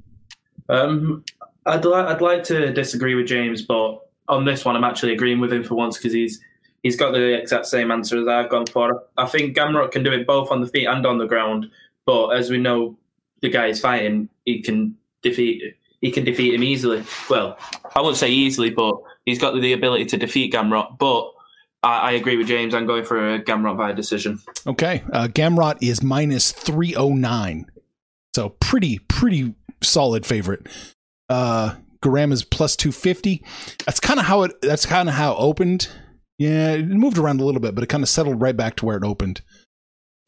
[0.68, 1.24] Um,
[1.66, 5.40] I'd like I'd like to disagree with James, but on this one, I'm actually agreeing
[5.40, 6.40] with him for once because he's
[6.82, 9.04] he's got the exact same answer as I've gone for.
[9.16, 11.70] I think Gamrot can do it both on the feet and on the ground,
[12.06, 12.96] but as we know,
[13.42, 15.62] the guy is fighting, he can defeat
[16.00, 17.02] he can defeat him easily.
[17.28, 17.58] Well,
[17.94, 20.98] I won't say easily, but he's got the ability to defeat Gamrot.
[20.98, 21.32] But
[21.82, 22.74] I, I agree with James.
[22.74, 24.40] I'm going for a Gamrot via decision.
[24.66, 27.66] Okay, uh, Gamrot is minus three oh nine,
[28.34, 30.66] so pretty pretty solid favorite.
[31.28, 33.42] Uh, Guram is plus two fifty.
[33.84, 34.60] That's kind of how it.
[34.62, 35.88] That's kind of how it opened.
[36.38, 38.86] Yeah, it moved around a little bit, but it kind of settled right back to
[38.86, 39.40] where it opened.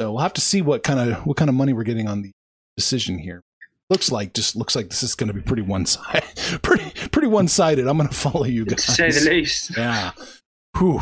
[0.00, 2.22] So we'll have to see what kind of what kind of money we're getting on
[2.22, 2.32] the
[2.76, 3.42] decision here.
[3.90, 6.24] Looks like just looks like this is going to be pretty one side,
[6.62, 7.86] pretty pretty one sided.
[7.86, 8.84] I'm going to follow you guys.
[8.86, 9.76] To say the least.
[9.76, 10.12] Yeah.
[10.78, 11.00] Whew.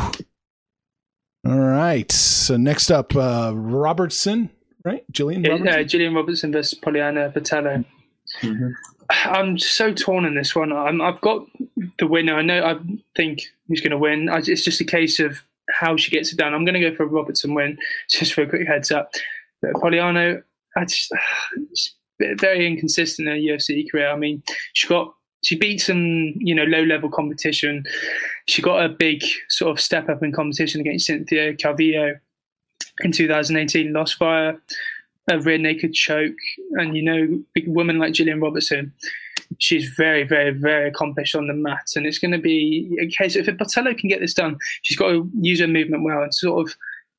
[1.46, 2.10] All right.
[2.10, 4.50] So next up, uh, Robertson,
[4.84, 5.04] right?
[5.12, 5.80] Gillian Yeah, Robertson.
[5.80, 7.84] uh, Gillian Robertson versus Poliana Botelho.
[8.42, 8.70] Mm-hmm.
[9.10, 10.72] I'm so torn in this one.
[10.72, 11.46] I'm, I've got
[11.98, 12.34] the winner.
[12.34, 12.64] I know.
[12.64, 12.78] I
[13.16, 14.28] think who's going to win.
[14.28, 15.38] I, it's just a case of
[15.70, 16.54] how she gets it done.
[16.54, 17.78] I'm going to go for a Robertson win,
[18.10, 19.12] just for a quick heads up.
[19.62, 20.42] But Poliana,
[20.76, 21.12] I just,
[22.38, 24.10] very inconsistent in her UFC career.
[24.10, 24.42] I mean,
[24.72, 27.84] she got she beat some you know low level competition.
[28.46, 32.18] She got a big sort of step up in competition against Cynthia Calvillo
[33.00, 33.92] in 2018.
[33.92, 34.54] Lost via
[35.28, 36.36] a rear naked choke,
[36.72, 38.92] and you know, big woman like Gillian Robertson,
[39.58, 43.36] she's very, very, very accomplished on the mat, and it's going to be a case
[43.36, 46.66] if Botelho can get this done, she's got to use her movement well and sort
[46.66, 46.74] of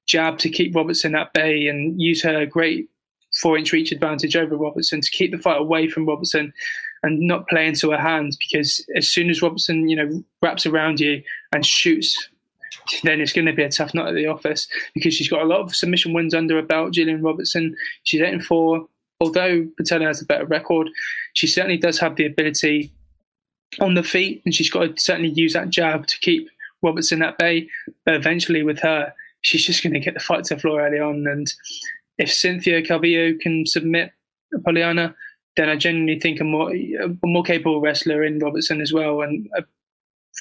[0.06, 2.90] jab to keep Robertson at bay and use her great
[3.42, 6.54] four-inch reach advantage over Robertson to keep the fight away from Robertson
[7.04, 8.38] and not play into her hands.
[8.38, 11.22] Because as soon as Robertson, you know, wraps around you
[11.54, 12.30] and shoots
[13.04, 15.46] then it's going to be a tough night at the office because she's got a
[15.46, 16.94] lot of submission wins under her belt.
[16.94, 18.88] Gillian Robertson, she's eight and four.
[19.20, 20.90] Although Botelho has a better record,
[21.34, 22.92] she certainly does have the ability
[23.80, 26.50] on the feet, and she's got to certainly use that jab to keep
[26.84, 27.68] Robertson at bay.
[28.06, 31.00] But eventually, with her, she's just going to get the fight to the floor early
[31.00, 31.26] on.
[31.28, 31.52] And
[32.18, 34.12] if Cynthia Calvillo can submit
[34.54, 35.16] Poliana,
[35.56, 39.50] then I genuinely think a more a more capable wrestler in Robertson as well, and
[39.58, 39.64] a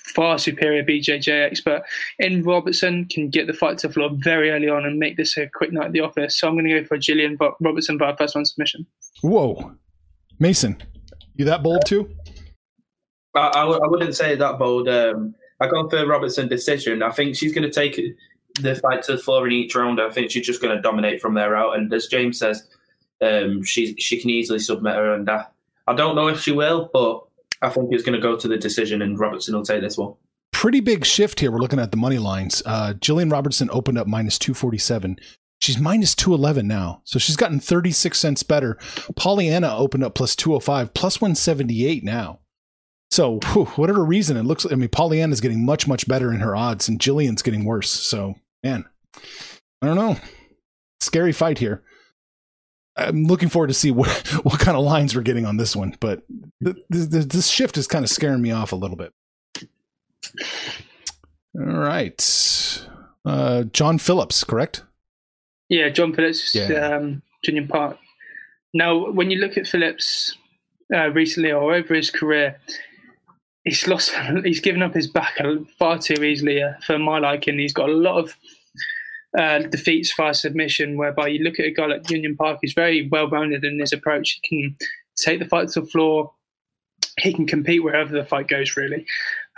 [0.05, 1.83] far superior BJJ expert
[2.19, 5.37] in Robertson can get the fight to the floor very early on and make this
[5.37, 6.39] a quick night at the office.
[6.39, 8.87] So I'm going to go for Gillian Robertson via first one submission.
[9.23, 9.73] Whoa,
[10.39, 10.83] Mason,
[11.35, 12.11] you that bold too?
[13.35, 14.89] I, I, w- I wouldn't say that bold.
[14.89, 17.03] Um, I go for Robertson decision.
[17.03, 18.01] I think she's going to take
[18.61, 20.01] the fight to the floor in each round.
[20.01, 21.77] I think she's just going to dominate from there out.
[21.77, 22.67] And as James says,
[23.21, 25.15] um, she she can easily submit her.
[25.15, 25.47] And I,
[25.87, 27.26] I don't know if she will, but
[27.63, 30.15] I think it's going to go to the decision, and Robertson will take this one.
[30.53, 31.51] Pretty big shift here.
[31.51, 32.63] We're looking at the money lines.
[32.65, 35.19] Uh, Gillian Robertson opened up minus 247.
[35.59, 37.03] She's minus 211 now.
[37.05, 38.75] So she's gotten 36 cents better.
[39.15, 42.41] Poliana opened up plus 205, plus 178 now.
[43.11, 46.57] So, whew, whatever reason, it looks I mean, Poliana's getting much, much better in her
[46.57, 47.89] odds, and Gillian's getting worse.
[47.89, 48.85] So, man,
[49.81, 50.17] I don't know.
[51.01, 51.83] Scary fight here.
[52.99, 54.09] I'm looking forward to see what
[54.45, 56.23] what kind of lines we're getting on this one, but
[56.65, 59.13] th- th- th- this shift is kind of scaring me off a little bit.
[61.59, 62.87] All right,
[63.25, 64.83] uh, John Phillips, correct?
[65.69, 66.97] Yeah, John Phillips, Yeah.
[66.97, 67.99] um, Jun Yong Park.
[68.75, 70.37] Now, when you look at Phillips
[70.95, 72.61] uh, recently or over his career,
[73.65, 74.13] he's lost.
[74.45, 75.39] He's given up his back
[75.79, 77.59] far too easily uh, for my liking.
[77.59, 78.37] He's got a lot of
[79.37, 82.73] uh, defeats via submission, whereby you look at a guy like Jun Yong Park, he's
[82.73, 84.39] very well rounded in his approach.
[84.43, 84.77] He can
[85.17, 86.33] take the fight to the floor.
[87.19, 89.07] He can compete wherever the fight goes, really.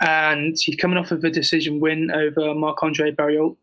[0.01, 3.57] And he's coming off of a decision win over Marc Andre Barriault.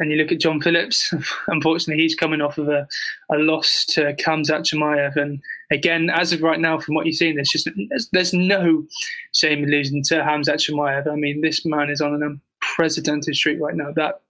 [0.00, 1.12] And you look at John Phillips,
[1.48, 2.86] unfortunately, he's coming off of a,
[3.32, 5.16] a loss to Hamzat Chimaev.
[5.16, 5.40] And
[5.72, 8.86] again, as of right now, from what you've seen, there's just there's, there's no
[9.34, 11.10] shame in losing to Hamzat Chimaev.
[11.10, 12.40] I mean, this man is on an
[12.78, 13.92] unprecedented streak right now.
[13.92, 14.20] That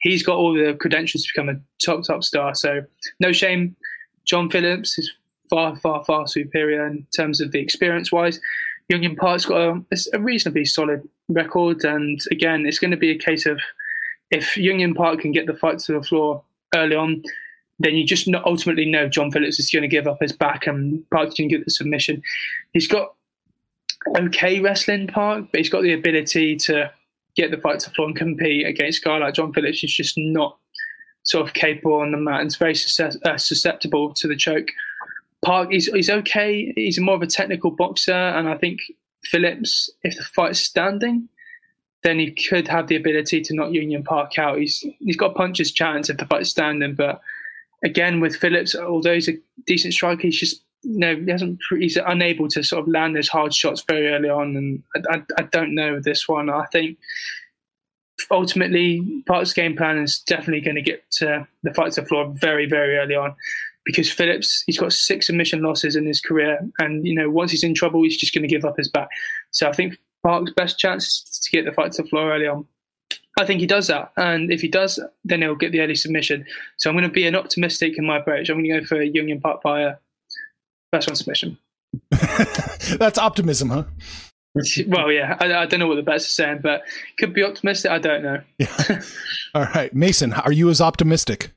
[0.00, 2.54] he's got all the credentials to become a top top star.
[2.54, 2.82] So
[3.20, 3.76] no shame.
[4.24, 5.10] John Phillips is
[5.50, 8.40] far far far superior in terms of the experience wise.
[8.88, 13.18] Young Park's got a, a reasonably solid record, and again, it's going to be a
[13.18, 13.58] case of
[14.30, 16.42] if Young Park can get the fight to the floor
[16.74, 17.22] early on,
[17.78, 21.08] then you just ultimately know John Phillips is going to give up his back and
[21.10, 22.22] Park can get the submission.
[22.74, 23.14] He's got
[24.18, 26.92] okay wrestling, Park, but he's got the ability to
[27.36, 30.16] get the fight to floor and compete against a guy like John Phillips who's just
[30.16, 30.56] not
[31.24, 34.68] sort of capable on the mat and is very uh, susceptible to the choke.
[35.44, 36.72] Park, he's, he's okay.
[36.76, 38.80] He's more of a technical boxer, and I think
[39.24, 41.28] Phillips, if the fight's standing,
[42.02, 44.58] then he could have the ability to knock Jun Yong Park out.
[44.58, 47.20] He's he's got punches chance if the fight's standing, but
[47.82, 51.96] again with Phillips, although he's a decent striker, he's just you know he hasn't he's
[51.96, 55.42] unable to sort of land those hard shots very early on, and I, I, I
[55.44, 56.50] don't know this one.
[56.50, 56.98] I think
[58.30, 62.32] ultimately Park's game plan is definitely going to get to the fight to the floor
[62.36, 63.34] very very early on.
[63.84, 67.64] Because Phillips, he's got six submission losses in his career, and you know once he's
[67.64, 69.08] in trouble, he's just going to give up his back.
[69.50, 72.46] So I think Park's best chance is to get the fight to the floor early
[72.46, 72.66] on.
[73.38, 76.46] I think he does that, and if he does, then he'll get the early submission.
[76.76, 78.48] So I'm going to be an optimistic in my approach.
[78.48, 79.96] I'm going to go for Young Park via
[80.94, 81.58] first one submission.
[82.98, 83.84] That's optimism, huh?
[84.86, 86.82] well, yeah, I, I, don't know what the bets are saying, but
[87.18, 87.90] could be optimistic.
[87.90, 88.40] I don't know.
[88.58, 89.02] Yeah.
[89.54, 91.50] All right, Mason, are you as optimistic?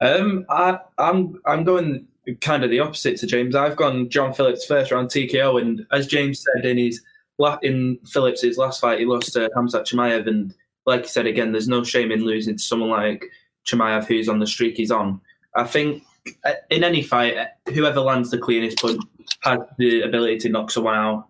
[0.00, 2.08] Um, I, I'm I'm going
[2.40, 3.54] kind of the opposite to James.
[3.54, 7.00] I've gone John Phillips first round TKO, and as James said in his
[7.62, 10.52] in Phillips's last fight, he lost to Hamzat Chimaev, and
[10.86, 13.24] like he said again, there's no shame in losing to someone like
[13.64, 15.20] Chimaev who's on the streak he's on.
[15.54, 16.02] I think
[16.70, 17.36] in any fight,
[17.72, 19.02] whoever lands the cleanest punch
[19.40, 21.28] has the ability to knock someone out.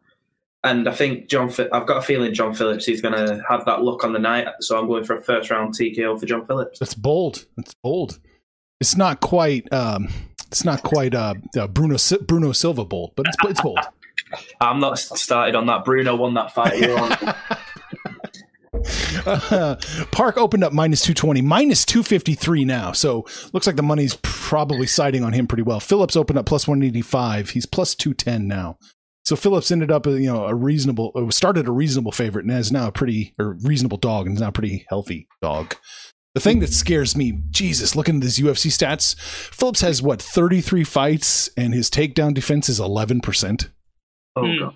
[0.63, 3.83] And I think John, I've got a feeling John Phillips is going to have that
[3.83, 4.49] look on the night.
[4.61, 6.79] So I'm going for a first round TKO for John Phillips.
[6.79, 7.45] That's bold.
[7.57, 8.19] That's bold.
[8.81, 9.71] It's not quite.
[9.73, 10.09] Um,
[10.47, 13.79] it's not quite uh, uh, Bruno Bruno Silva bold, but it's it's bold.
[14.61, 15.85] I'm not started on that.
[15.85, 16.81] Bruno won that fight.
[19.27, 19.77] uh,
[20.13, 22.93] Park opened up minus 220, minus 253 now.
[22.93, 25.81] So looks like the money's probably siding on him pretty well.
[25.81, 27.51] Phillips opened up plus 185.
[27.51, 28.79] He's plus 210 now.
[29.25, 32.71] So Phillips ended up, you know, a reasonable, uh, started a reasonable favorite and is
[32.71, 35.75] now a pretty, or reasonable dog and is now a pretty healthy dog.
[36.35, 40.85] The thing that scares me, Jesus, looking at his UFC stats, Phillips has what, 33
[40.85, 43.71] fights and his takedown defense is 11%.
[44.37, 44.59] Oh, Hmm.
[44.59, 44.75] God.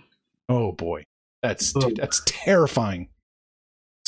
[0.49, 1.03] Oh boy.
[1.43, 3.09] That's, dude, that's terrifying.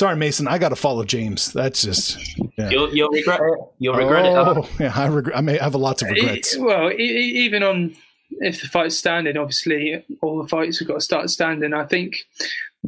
[0.01, 0.49] Sorry, Mason.
[0.49, 1.53] I got to follow James.
[1.53, 2.39] That's just.
[2.57, 2.71] Yeah.
[2.71, 3.59] You'll, you'll regret it.
[3.81, 4.81] You'll regret oh, it.
[4.81, 5.37] Yeah, I regret.
[5.37, 6.57] I may have a lots of regrets.
[6.57, 7.95] Well, even on
[8.39, 11.75] if the fight's standing, obviously all the fights have got to start standing.
[11.75, 12.17] I think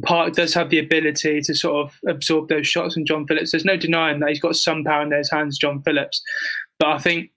[0.01, 3.51] Park does have the ability to sort of absorb those shots from John Phillips.
[3.51, 6.19] There's no denying that he's got some power in those hands, John Phillips.
[6.79, 7.29] But I think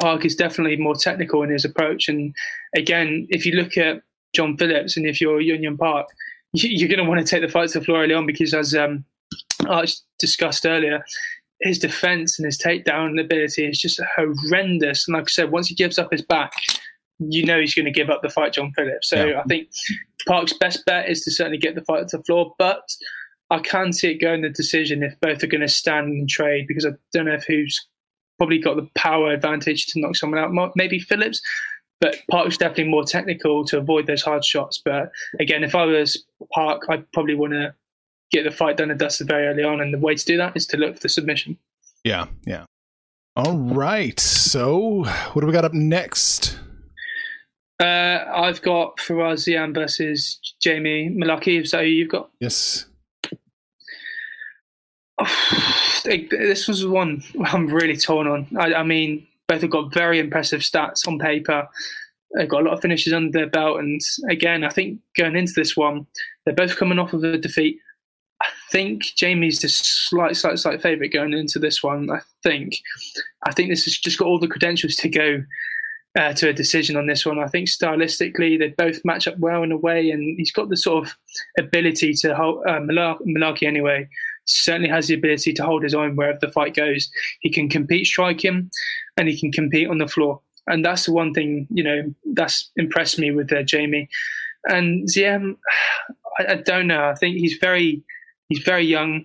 [0.00, 2.08] Park is definitely more technical in his approach.
[2.08, 2.34] And
[2.74, 6.06] again, if you look at John Phillips and if you're Jun Yong Park,
[6.52, 8.74] you're going to want to take the fight to the floor early on because, as
[8.74, 9.04] um,
[9.68, 11.04] Arch discussed earlier,
[11.60, 15.06] his defense and his takedown ability is just horrendous.
[15.06, 16.52] And like I said, once he gives up his back,
[17.18, 19.08] you know he's going to give up the fight, John Phillips.
[19.08, 19.40] So Yeah.
[19.40, 19.68] I think
[20.26, 22.82] Park's best bet is to certainly get the fight to the floor, but
[23.50, 26.66] I can see it going the decision if both are going to stand and trade
[26.66, 27.86] because I don't know if who's
[28.38, 30.72] probably got the power advantage to knock someone out.
[30.74, 31.40] Maybe Phillips,
[32.02, 34.82] but Park Park's definitely more technical to avoid those hard shots.
[34.84, 37.72] But again, if I was Park, I'd probably want to
[38.32, 40.56] get the fight done and dusted very early on, and the way to do that
[40.56, 41.56] is to look for the submission.
[42.02, 42.64] Yeah, yeah.
[43.36, 44.18] All right.
[44.18, 46.58] So, what do we got up next?
[47.78, 51.66] Uh, I've got Fares Ziam versus Jamie Mullarkey.
[51.66, 52.86] So you've got Yes.
[56.04, 58.48] this was one I'm really torn on.
[58.58, 61.68] I, I mean, both have got very impressive stats on paper.
[62.34, 65.52] They've got a lot of finishes under their belt, and again, I think going into
[65.54, 66.06] this one,
[66.44, 67.78] they're both coming off of a defeat.
[68.40, 72.10] I think Jamie's the slight, slight, slight favourite going into this one.
[72.10, 72.74] I think,
[73.46, 75.44] I think this has just got all the credentials to go
[76.18, 77.38] uh, to a decision on this one.
[77.38, 80.76] I think stylistically they both match up well in a way, and he's got the
[80.76, 81.14] sort of
[81.58, 84.08] ability to hold uh, Mullarkey anyway.
[84.44, 87.10] Certainly has the ability to hold his own wherever the fight goes.
[87.40, 88.70] He can compete striking,
[89.16, 92.70] and he can compete on the floor, and that's the one thing you know that's
[92.76, 94.08] impressed me with uh, Jamie.
[94.68, 95.56] And Ziam,
[96.38, 97.04] I, I don't know.
[97.04, 98.02] I think he's very
[98.48, 99.24] he's very young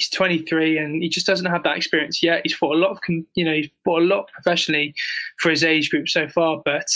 [0.00, 2.40] he's 23 and he just doesn't have that experience yet.
[2.42, 2.98] He's fought a lot of,
[3.34, 4.94] you know, he's fought a lot professionally
[5.38, 6.62] for his age group so far.
[6.64, 6.86] But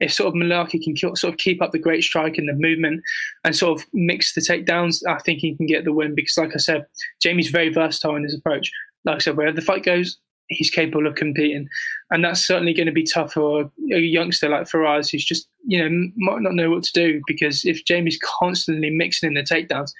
[0.00, 3.02] if sort of Mullarkey can sort of keep up the great strike and the movement
[3.44, 6.54] and sort of mix the takedowns, I think he can get the win because, like
[6.54, 6.86] I said,
[7.20, 8.70] Jamie's very versatile in his approach.
[9.04, 10.18] Like I said, wherever the fight goes,
[10.48, 11.68] he's capable of competing.
[12.10, 15.82] And that's certainly going to be tough for a youngster like Fares, who's just, you
[15.82, 19.92] know, might not know what to do because if Jamie's constantly mixing in the takedowns,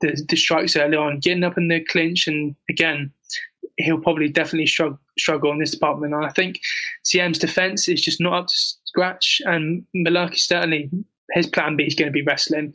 [0.00, 3.12] the, the strikes early on, getting up in the clinch, and again,
[3.78, 6.14] he'll probably definitely struggle, struggle in this department.
[6.14, 6.60] And I think
[7.04, 8.54] CM's defense is just not up to
[8.84, 10.90] scratch, and Mullarkey certainly
[11.32, 12.74] his plan B is going to be wrestling,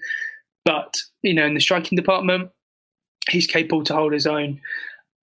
[0.66, 2.50] but you know, in the striking department,
[3.30, 4.60] he's capable to hold his own.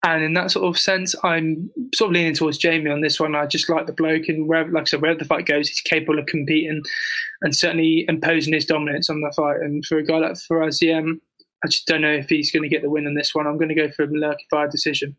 [0.05, 3.37] And in that sort of sense, I'm sort of leaning towards Jamie on this one.
[3.37, 5.81] I just like the bloke, and wherever, like I said, wherever the fight goes, he's
[5.81, 6.83] capable of competing
[7.43, 9.61] and certainly imposing his dominance on the fight.
[9.61, 11.21] And for a guy like Fares Ziam,
[11.65, 13.47] I just don't know if he's going to get the win on this one.
[13.47, 15.15] I'm going to go for a Mullarkey fire decision.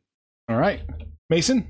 [0.49, 0.81] All right,
[1.29, 1.65] Mason.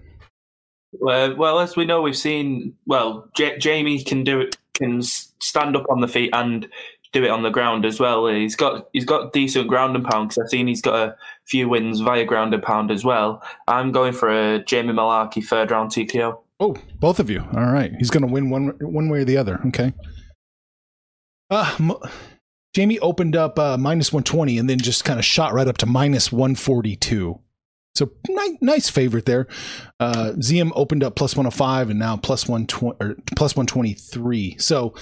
[1.08, 2.74] Uh, well, as we know, we've seen.
[2.88, 4.58] Well, J- Jamie can do it.
[4.74, 6.68] Can stand up on the feet and
[7.14, 8.28] do it on the ground as well.
[8.28, 11.70] He's got he's got decent ground and pound because I've seen he's got a few
[11.70, 13.42] wins via ground and pound as well.
[13.68, 16.40] I'm going for a Jamie Mullarkey third round TKO.
[16.60, 17.46] Oh, both of you.
[17.54, 19.62] All right, he's going to win one one way or the other.
[19.68, 19.94] Okay.
[21.50, 21.94] Uh,
[22.74, 25.86] Jamie opened up uh, minus 120 and then just kind of shot right up to
[25.86, 27.40] minus 142.
[27.96, 29.48] So nice, nice favorite there.
[30.00, 34.58] Uh, Ziam opened up plus 105 and now plus 120 or plus 123.
[34.58, 34.96] So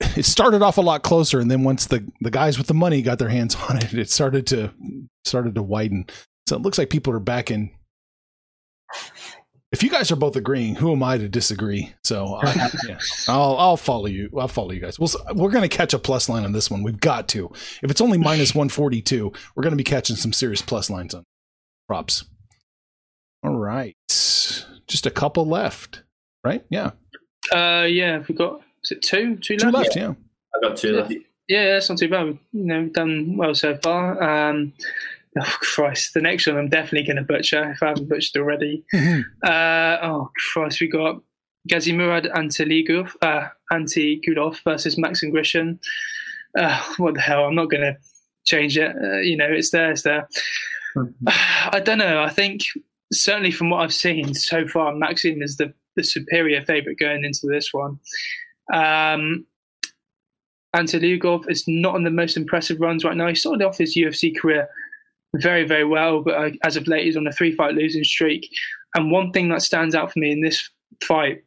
[0.00, 3.02] it started off a lot closer, and then once the the guys with the money
[3.02, 4.72] got their hands on it, it started to
[5.24, 6.06] started to widen.
[6.46, 7.70] So it looks like people are back in
[9.70, 11.92] if you guys are both agreeing, who am I to disagree?
[12.02, 14.30] So I, yeah, I'll I'll follow you.
[14.38, 14.98] I'll follow you guys.
[14.98, 16.82] We'll, we're going to catch a plus line on this one.
[16.82, 17.50] We've got to.
[17.82, 20.88] If it's only minus one forty two, we're going to be catching some serious plus
[20.88, 21.24] lines on
[21.86, 22.24] props.
[23.44, 26.02] All right, just a couple left,
[26.44, 26.64] right?
[26.70, 26.92] Yeah.
[27.52, 28.22] Uh, yeah.
[28.26, 29.36] We got is it two?
[29.36, 29.62] Two left.
[29.62, 29.96] Two left.
[29.96, 30.14] Yeah.
[30.54, 31.12] I got two left.
[31.48, 32.38] Yeah, that's not too bad.
[32.52, 34.22] You know, we've done well so far.
[34.22, 34.72] Um,
[35.38, 38.84] oh Christ, the next one I'm definitely going to butcher if I haven't butchered already.
[39.42, 41.22] Uh, oh Christ, we got
[41.70, 45.78] Gadzhimurad Antigulov, uh, Antigulov versus Maxim Grishin.
[46.58, 47.44] Uh, what the hell?
[47.44, 47.96] I'm not going to
[48.44, 48.94] change it.
[48.96, 50.28] Uh, you know, it's there, it's there.
[50.96, 51.28] Mm-hmm.
[51.74, 52.22] I don't know.
[52.22, 52.62] I think
[53.12, 57.46] certainly from what I've seen so far, Maxim is the, the superior favourite going into
[57.46, 57.98] this one.
[58.72, 59.46] Um,
[60.76, 63.28] Antigulov is not on the most impressive runs right now.
[63.28, 64.68] He started off his UFC career
[65.34, 66.22] very, very well.
[66.22, 68.48] But uh, as of late, he's on a three fight losing streak.
[68.94, 70.68] And one thing that stands out for me in this
[71.02, 71.42] fight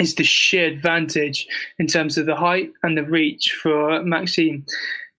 [0.00, 1.46] is the sheer advantage
[1.78, 4.64] in terms of the height and the reach for Maxime.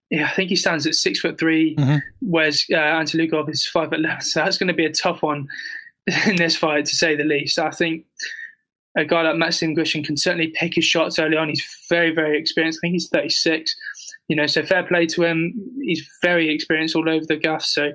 [0.09, 1.97] Yeah, I think he stands at six foot 3 mm-hmm.
[2.21, 4.27] whereas uh, Antigulov is five foot less.
[4.33, 5.47] So that's going to be a tough one
[6.27, 7.59] in this fight, to say the least.
[7.59, 8.05] I think
[8.97, 11.49] a guy like Maxim Grishin can certainly pick his shots early on.
[11.49, 12.79] He's very, very experienced.
[12.79, 13.75] I think he's 36
[14.29, 15.53] you know, so fair play to him.
[15.81, 17.63] He's very experienced all over the gaff.
[17.63, 17.91] So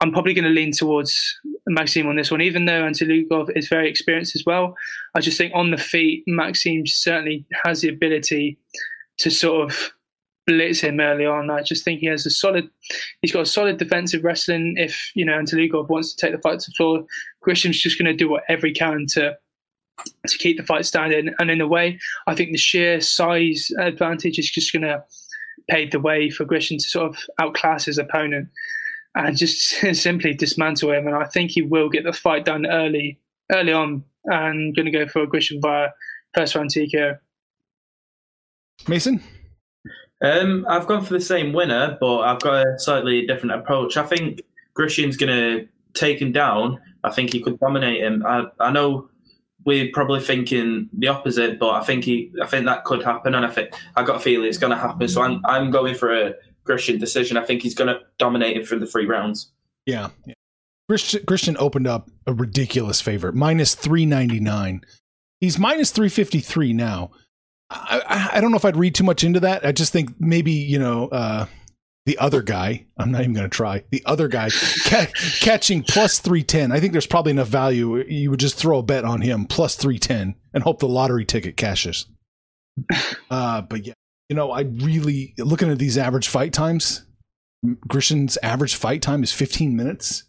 [0.00, 3.88] I'm probably going to lean towards Maxime on this one, even though Antigulov is very
[3.88, 4.74] experienced as well.
[5.14, 8.58] I just think on the feet, Maxim certainly has the ability
[9.18, 9.92] to sort of
[10.46, 11.50] blitz him early on.
[11.50, 12.68] I just think he has a solid,
[13.20, 14.76] he's got a solid defensive wrestling.
[14.78, 17.04] If, you know, Antigulov wants to take the fight to the floor,
[17.46, 19.36] Grishin's just going to do whatever he can to
[20.26, 21.34] to keep the fight standing.
[21.38, 25.02] And in a way, I think the sheer size advantage is just going to
[25.68, 28.48] pave the way for Grishin to sort of outclass his opponent
[29.14, 31.06] and just simply dismantle him.
[31.06, 33.18] And I think he will get the fight done early,
[33.52, 34.04] early on.
[34.26, 35.88] And going to go for a Grishin via
[36.34, 37.18] first round TKO.
[38.86, 39.22] Mason.
[40.22, 43.96] Um, I've gone for the same winner, but I've got a slightly different approach.
[43.96, 44.42] I think
[44.78, 46.78] Grishin's going to take him down.
[47.02, 48.24] I think he could dominate him.
[48.26, 49.08] I, I know
[49.64, 53.44] we're probably thinking the opposite, but I think he, I think that could happen, and
[53.44, 55.08] I think I got a feeling it's going to happen.
[55.08, 56.34] So I'm, I'm going for a
[56.66, 57.36] Grishin decision.
[57.36, 59.50] I think he's going to dominate him through the three rounds.
[59.86, 60.34] Yeah, yeah.
[60.90, 64.84] Grishin, Grishin opened up a ridiculous favorite, minus 399.
[65.40, 67.10] He's minus 353 now.
[67.70, 69.64] I, I, I don't know if I'd read too much into that.
[69.64, 71.46] I just think maybe, you know, uh,
[72.06, 74.48] the other guy, I'm not even going to try, the other guy
[74.86, 76.72] ca- catching plus 310.
[76.72, 77.98] I think there's probably enough value.
[78.04, 81.56] You would just throw a bet on him plus 310 and hope the lottery ticket
[81.56, 82.06] cashes.
[83.30, 83.92] Uh, but yeah,
[84.28, 87.04] you know, I really, looking at these average fight times,
[87.86, 90.24] Grishin's average fight time is 15 minutes.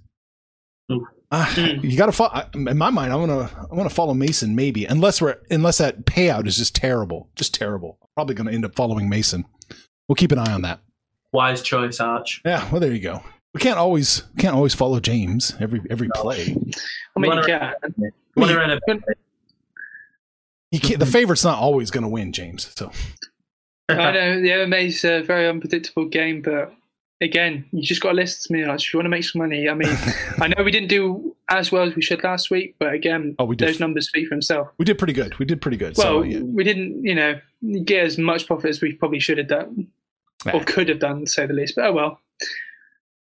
[1.32, 1.54] Uh.
[1.56, 2.44] You got to follow.
[2.54, 3.68] In my mind, I want to.
[3.72, 7.54] I want to follow Mason, maybe, unless we're unless that payout is just terrible, just
[7.56, 7.98] terrible.
[8.16, 9.46] Probably going to end up following Mason.
[10.10, 10.82] We'll keep an eye on that.
[11.34, 12.42] Wise choice, Arch.
[12.46, 13.24] Yeah, well, there you go.
[13.54, 16.56] We can't always can't always follow James every every play.
[17.16, 17.74] I mean, Wanna- yeah.
[18.36, 18.80] Wanna run
[20.72, 22.72] You can't, the favorite's not always going to win, James.
[22.78, 22.92] So
[23.90, 26.74] I know the MMA is a very unpredictable game, but
[27.20, 28.64] again, you just got to listen to me.
[28.70, 28.88] Arch.
[28.88, 29.90] If you want to make some money, I mean,
[30.40, 33.44] I know we didn't do as well as we should last week, but again, Oh,
[33.44, 33.68] we did.
[33.68, 34.70] those numbers speak for themselves.
[34.78, 35.38] we did pretty good.
[35.40, 35.98] We did pretty good.
[35.98, 36.40] Well, so, yeah.
[36.40, 37.38] we didn't, you know,
[37.84, 39.88] get as much profit as we probably should have done,
[40.54, 41.76] or could have done, to say the least.
[41.76, 42.20] But oh well.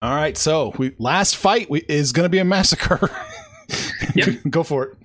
[0.01, 3.09] All right, so we last fight we, is going to be a massacre.
[4.15, 4.29] Yep.
[4.49, 4.97] Go for it.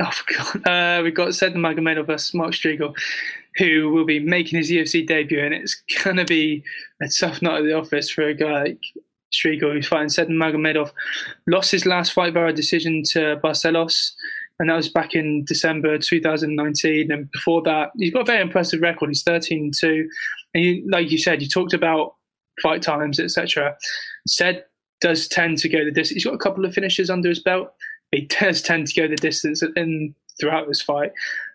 [0.00, 0.66] Oh, God.
[0.66, 2.94] Uh, we've got Said Nurmagomedov versus Mark Striegel,
[3.56, 6.64] who will be making his UFC debut, and it's going to be
[7.00, 8.80] a tough night at the office for a guy like
[9.32, 10.90] Striegel, who's fighting Said Nurmagomedov.
[11.46, 14.12] Lost his last fight by a decision to Barcelos,
[14.58, 17.12] and that was back in December 2019.
[17.12, 19.10] And before that, he's got a very impressive record.
[19.10, 20.08] He's 13 2.
[20.54, 22.14] And you, like you said, you talked about
[22.62, 23.76] fight times, etc.
[24.26, 24.64] Said
[25.00, 26.14] does tend to go the distance.
[26.14, 27.72] He's got a couple of finishes under his belt
[28.12, 31.12] he does tend to go the distance in throughout this fight.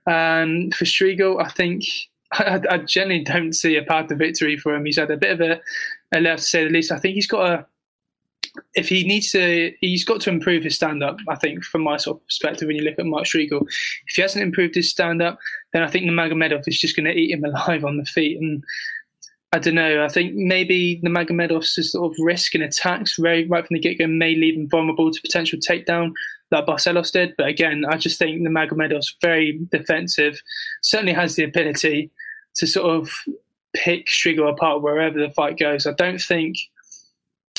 [0.08, 1.86] Um, for Striegel, I think
[2.34, 4.86] I, I generally don't see a path to victory for him.
[4.86, 5.62] He's had a bit of a,
[6.14, 6.92] a left to say the least.
[6.92, 7.66] I think he's got a.
[8.76, 11.18] If he needs to, he's got to improve his stand up.
[11.28, 14.22] I think, from my sort of perspective, when you look at Mark Striegel, if he
[14.22, 15.40] hasn't improved his stand up,
[15.74, 18.40] then I think Nurmagomedov is just going to eat him alive on the feet.
[18.40, 18.64] And
[19.54, 20.04] I don't know.
[20.04, 23.98] I think maybe the Magomedov's sort of risk and attacks right, right from the get
[23.98, 26.12] go may leave him vulnerable to potential takedown
[26.52, 27.34] like Barcelos did.
[27.38, 30.42] But again, I just think the Magomedov's very defensive,
[30.82, 32.12] certainly has the ability
[32.56, 33.10] to sort of
[33.74, 35.86] pick Striegel apart wherever the fight goes.
[35.86, 36.58] I don't think.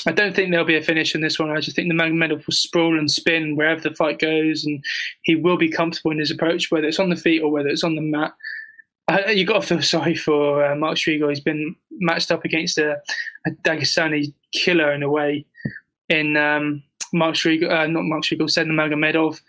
[0.07, 1.51] I don't think there'll be a finish in this one.
[1.51, 4.83] I just think the Magomedov will sprawl and spin wherever the fight goes, and
[5.23, 7.83] he will be comfortable in his approach, whether it's on the feet or whether it's
[7.83, 8.33] on the mat.
[9.07, 11.29] I, you got to feel sorry for uh, Mark Striegel.
[11.29, 13.01] He's been matched up against a,
[13.45, 15.45] a Dagestani killer in a way.
[16.09, 19.39] In um, Mark Striegel, uh, not Mark Striegel, said Nurmagomedov.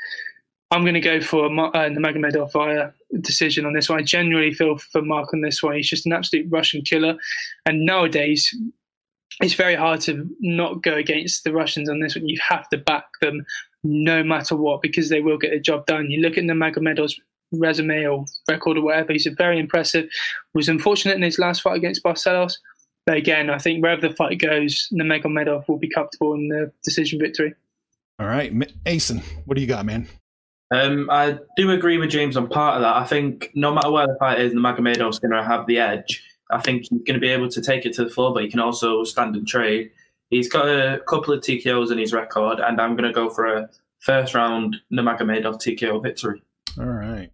[0.73, 2.91] I'm going to go for uh, Nurmagomedov via
[3.21, 3.99] decision on this one.
[3.99, 5.75] I genuinely feel for Mark on this one.
[5.75, 7.17] He's just an absolute Russian killer,
[7.67, 8.55] and nowadays
[9.41, 12.29] it's very hard to not go against the Russians on this one.
[12.29, 13.45] You have to back them
[13.83, 16.11] no matter what because they will get the job done.
[16.11, 17.19] You look at Nurmagomedov's
[17.53, 19.13] resume or record or whatever.
[19.13, 20.09] He's a very impressive.
[20.55, 22.55] Was unfortunate in his last fight against Barcelos.
[23.07, 27.19] But again, I think wherever the fight goes, Nurmagomedov will be comfortable in the decision
[27.19, 27.55] victory.
[28.19, 30.07] All right, M- Asen, what do you got, man?
[30.73, 32.97] Um, I do agree with James on part of that.
[32.97, 36.23] I think no matter where the fight is, Nurmagomedov's going to have the edge.
[36.53, 38.51] I think he's going to be able to take it to the floor, but he
[38.51, 39.91] can also stand and trade.
[40.31, 43.47] He's got a couple of TKOs in his record, and I'm going to go for
[43.47, 46.43] a first round Nurmagomedov TKO victory.
[46.79, 47.31] All right.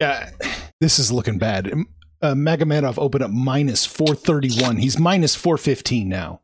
[0.00, 0.30] Yeah,
[0.80, 1.72] this is looking bad.
[2.20, 4.76] Uh, Magomedov opened up minus 431.
[4.78, 6.40] He's minus 415 now.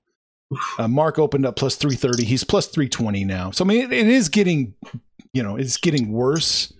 [0.79, 2.25] Uh, Mark opened up plus 330.
[2.25, 3.51] He's plus 320 now.
[3.51, 4.75] So, I mean, it, it is getting,
[5.33, 6.73] you know, it's getting worse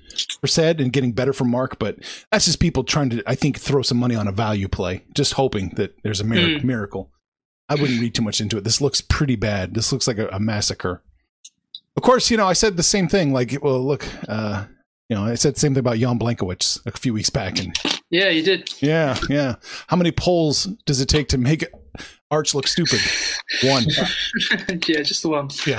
[0.47, 1.97] said and getting better from Mark, but
[2.31, 5.35] that's just people trying to, I think, throw some money on a value play, just
[5.35, 6.65] hoping that there's a mir- Mm.
[6.65, 7.11] miracle.
[7.69, 8.65] I wouldn't read too much into it.
[8.65, 9.75] This looks pretty bad.
[9.75, 11.03] This looks like a, a massacre.
[11.97, 13.33] Of course, you know, I said the same thing.
[13.33, 14.67] Like, well, look, uh,
[15.09, 17.75] you know, I said the same thing about Jan Blachowicz a few weeks back, and
[18.11, 18.71] Yeah, you did.
[18.83, 19.55] yeah, yeah.
[19.87, 21.65] How many polls does it take to make
[22.31, 23.01] Arch look stupid?
[23.63, 23.85] One.
[24.87, 25.49] yeah, just the one.
[25.67, 25.79] Yeah.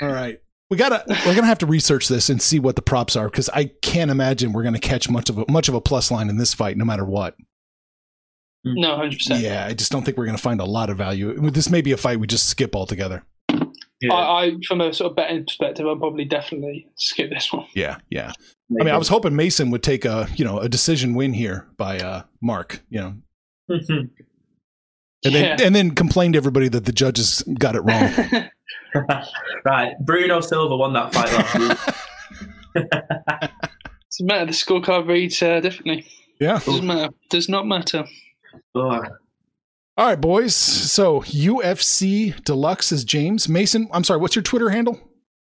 [0.00, 0.40] All right.
[0.70, 1.02] We gotta.
[1.26, 4.10] We're gonna have to research this and see what the props are because I can't
[4.10, 6.76] imagine we're gonna catch much of a much of a plus line in this fight,
[6.76, 7.34] no matter what.
[8.64, 9.42] No, hundred percent.
[9.42, 11.50] Yeah, I just don't think we're gonna find a lot of value.
[11.50, 13.24] This may be a fight we just skip altogether.
[14.00, 14.14] Yeah.
[14.14, 17.66] I, I, from a sort of betting perspective, I'll probably definitely skip this one.
[17.74, 18.32] Yeah, yeah.
[18.80, 21.66] I mean, I was hoping Mason would take a you know a decision win here
[21.76, 22.80] by uh Mark.
[22.88, 23.14] You know,
[25.24, 28.50] and then and then complain to everybody that the judges got it wrong.
[29.64, 31.94] right, Bruno Silva won that fight last week.
[34.10, 34.46] Doesn't matter.
[34.46, 36.06] The scorecard reads uh, differently.
[36.40, 36.58] yeah.
[36.64, 37.14] Doesn't matter.
[37.28, 38.04] Does not matter.
[38.74, 39.02] Oh,
[39.96, 40.54] All right, boys.
[40.54, 43.88] So UFC Deluxe is James Mason.
[43.92, 44.20] I'm sorry.
[44.20, 44.98] What's your Twitter handle?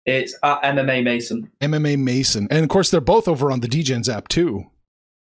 [0.05, 1.49] It's at MMA Mason.
[1.61, 4.65] MMA Mason, and of course they're both over on the DEGENS app too.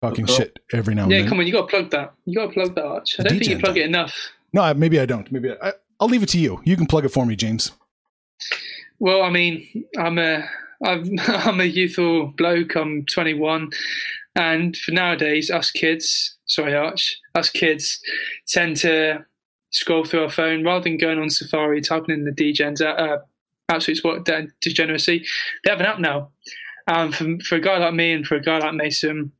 [0.02, 0.34] Talking Cool.
[0.36, 1.24] shit every now and Yeah, then.
[1.24, 2.12] Yeah, come on, you got to plug that.
[2.24, 3.14] You got to plug that, Arch.
[3.20, 4.12] I don't think you plug it enough.
[4.52, 5.30] No, maybe I don't.
[5.30, 6.60] Maybe I, I'll leave it to you.
[6.64, 7.70] You can plug it for me, James.
[8.98, 10.48] Well, I mean, I'm a
[10.84, 12.74] I'm a youthful bloke.
[12.76, 13.70] I'm 21,
[14.34, 18.00] and for nowadays, us kids, sorry, Arch, us kids
[18.48, 19.24] tend to
[19.70, 23.18] scroll through our phone rather than going on Safari, typing in the DEGENS, uh, uh,
[23.68, 25.24] absolute sport de- degeneracy.
[25.64, 26.30] They have an app now.
[26.88, 29.32] Um, for, for a guy like me and for a guy like Mason,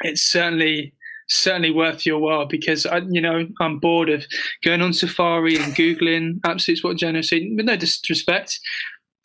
[0.00, 0.94] it's certainly
[1.30, 4.26] certainly worth your while because I, you know I'm bored of
[4.64, 7.54] going on Safari and googling absolute sport degeneracy.
[7.56, 8.60] With no disrespect,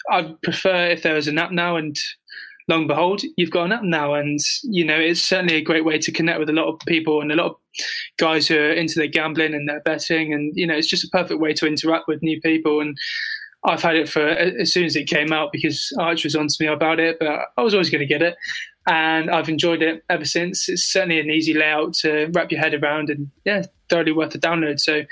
[0.09, 1.97] I'd prefer if there was an app now, and
[2.67, 5.85] long and behold, you've got an app now, and you know it's certainly a great
[5.85, 7.55] way to connect with a lot of people and a lot of
[8.17, 11.09] guys who are into their gambling and their betting, and you know it's just a
[11.09, 12.81] perfect way to interact with new people.
[12.81, 12.97] And
[13.65, 16.55] I've had it for as soon as it came out because Arch was on to
[16.59, 18.35] me about it, but I was always going to get it,
[18.87, 20.69] and I've enjoyed it ever since.
[20.69, 24.39] It's certainly an easy layout to wrap your head around, and yeah, thoroughly worth the
[24.39, 24.79] download.
[24.79, 25.03] So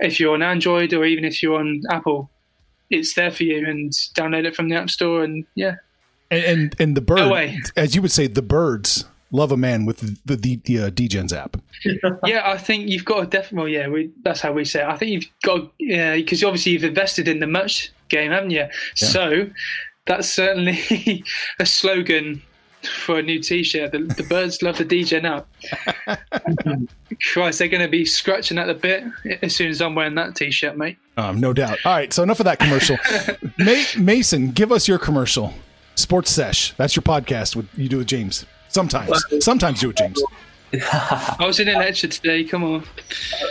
[0.00, 2.30] if you're on Android or even if you're on Apple,
[2.90, 5.22] it's there for you and download it from the App Store.
[5.22, 5.76] And yeah,
[6.30, 7.34] And and, and the bird, No
[7.76, 11.32] as you would say, the birds love a man with the the, the uh, DEGENS
[11.32, 11.56] app.
[12.24, 13.72] yeah, I think you've got to definitely.
[13.72, 14.88] Well, yeah, we, that's how we say it.
[14.88, 18.66] I think you've got yeah, because obviously you've invested in the merch game, haven't you?
[18.94, 19.50] So
[20.06, 21.24] that's certainly
[21.58, 22.42] a slogan
[22.86, 23.92] for a new T-shirt.
[23.92, 25.44] The, the birds love the DJ now.
[27.32, 29.04] Christ, they're going to be scratching at the bit
[29.42, 30.98] as soon as I'm wearing that T-shirt, mate.
[31.16, 31.78] Um, no doubt.
[31.84, 32.96] All right, so enough of that commercial.
[33.58, 35.54] Ma- Mason, give us your commercial.
[35.96, 36.72] Sports Sesh.
[36.72, 37.54] That's your podcast.
[37.54, 38.44] With you do with James.
[38.68, 40.20] Sometimes, sometimes do it, James.
[40.82, 42.42] I was in a lecture today.
[42.42, 42.84] Come on.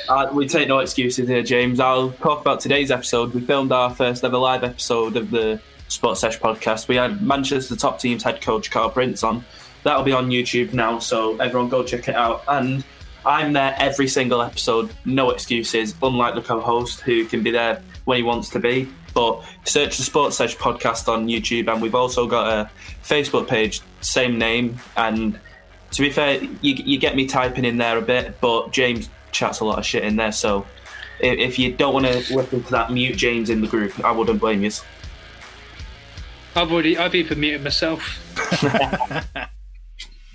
[0.09, 1.79] Uh, we take no excuses here, James.
[1.79, 3.33] I'll talk about today's episode.
[3.33, 5.61] We filmed our first ever live episode of the
[5.93, 6.87] Sports Sesh podcast.
[6.87, 9.45] We had Manchester top teams head coach Carl Prince on.
[9.83, 12.43] That'll be on YouTube now, so everyone go check it out.
[12.47, 12.83] And
[13.25, 17.81] I'm there every single episode, no excuses, unlike the co host who can be there
[18.05, 18.89] when he wants to be.
[19.13, 22.69] But search the Sports Sesh podcast on YouTube, and we've also got a
[23.03, 24.79] Facebook page, same name.
[24.97, 25.39] And
[25.91, 29.59] to be fair, you, you get me typing in there a bit, but James chats
[29.59, 30.31] a lot of shit in there.
[30.31, 30.65] So
[31.19, 34.03] if, if you don't want to listen to that, mute James in the group.
[34.03, 34.71] I wouldn't blame you.
[36.55, 38.19] I've already, I've even muted myself.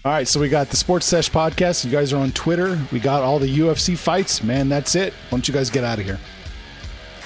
[0.05, 1.85] All right, so we got the Sports Sesh podcast.
[1.85, 2.79] You guys are on Twitter.
[2.93, 4.43] We got all the UFC fights.
[4.43, 5.13] Man, that's it.
[5.13, 6.19] Why don't you guys get out of here?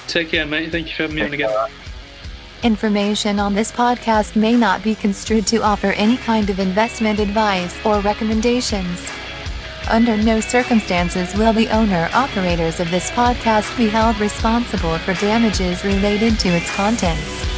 [0.07, 0.71] Take care, mate.
[0.71, 1.69] Thank you for having me on again.
[2.63, 7.73] Information on this podcast may not be construed to offer any kind of investment advice
[7.85, 9.07] or recommendations.
[9.89, 15.83] Under no circumstances will the owner operators of this podcast be held responsible for damages
[15.85, 17.52] related to its contents.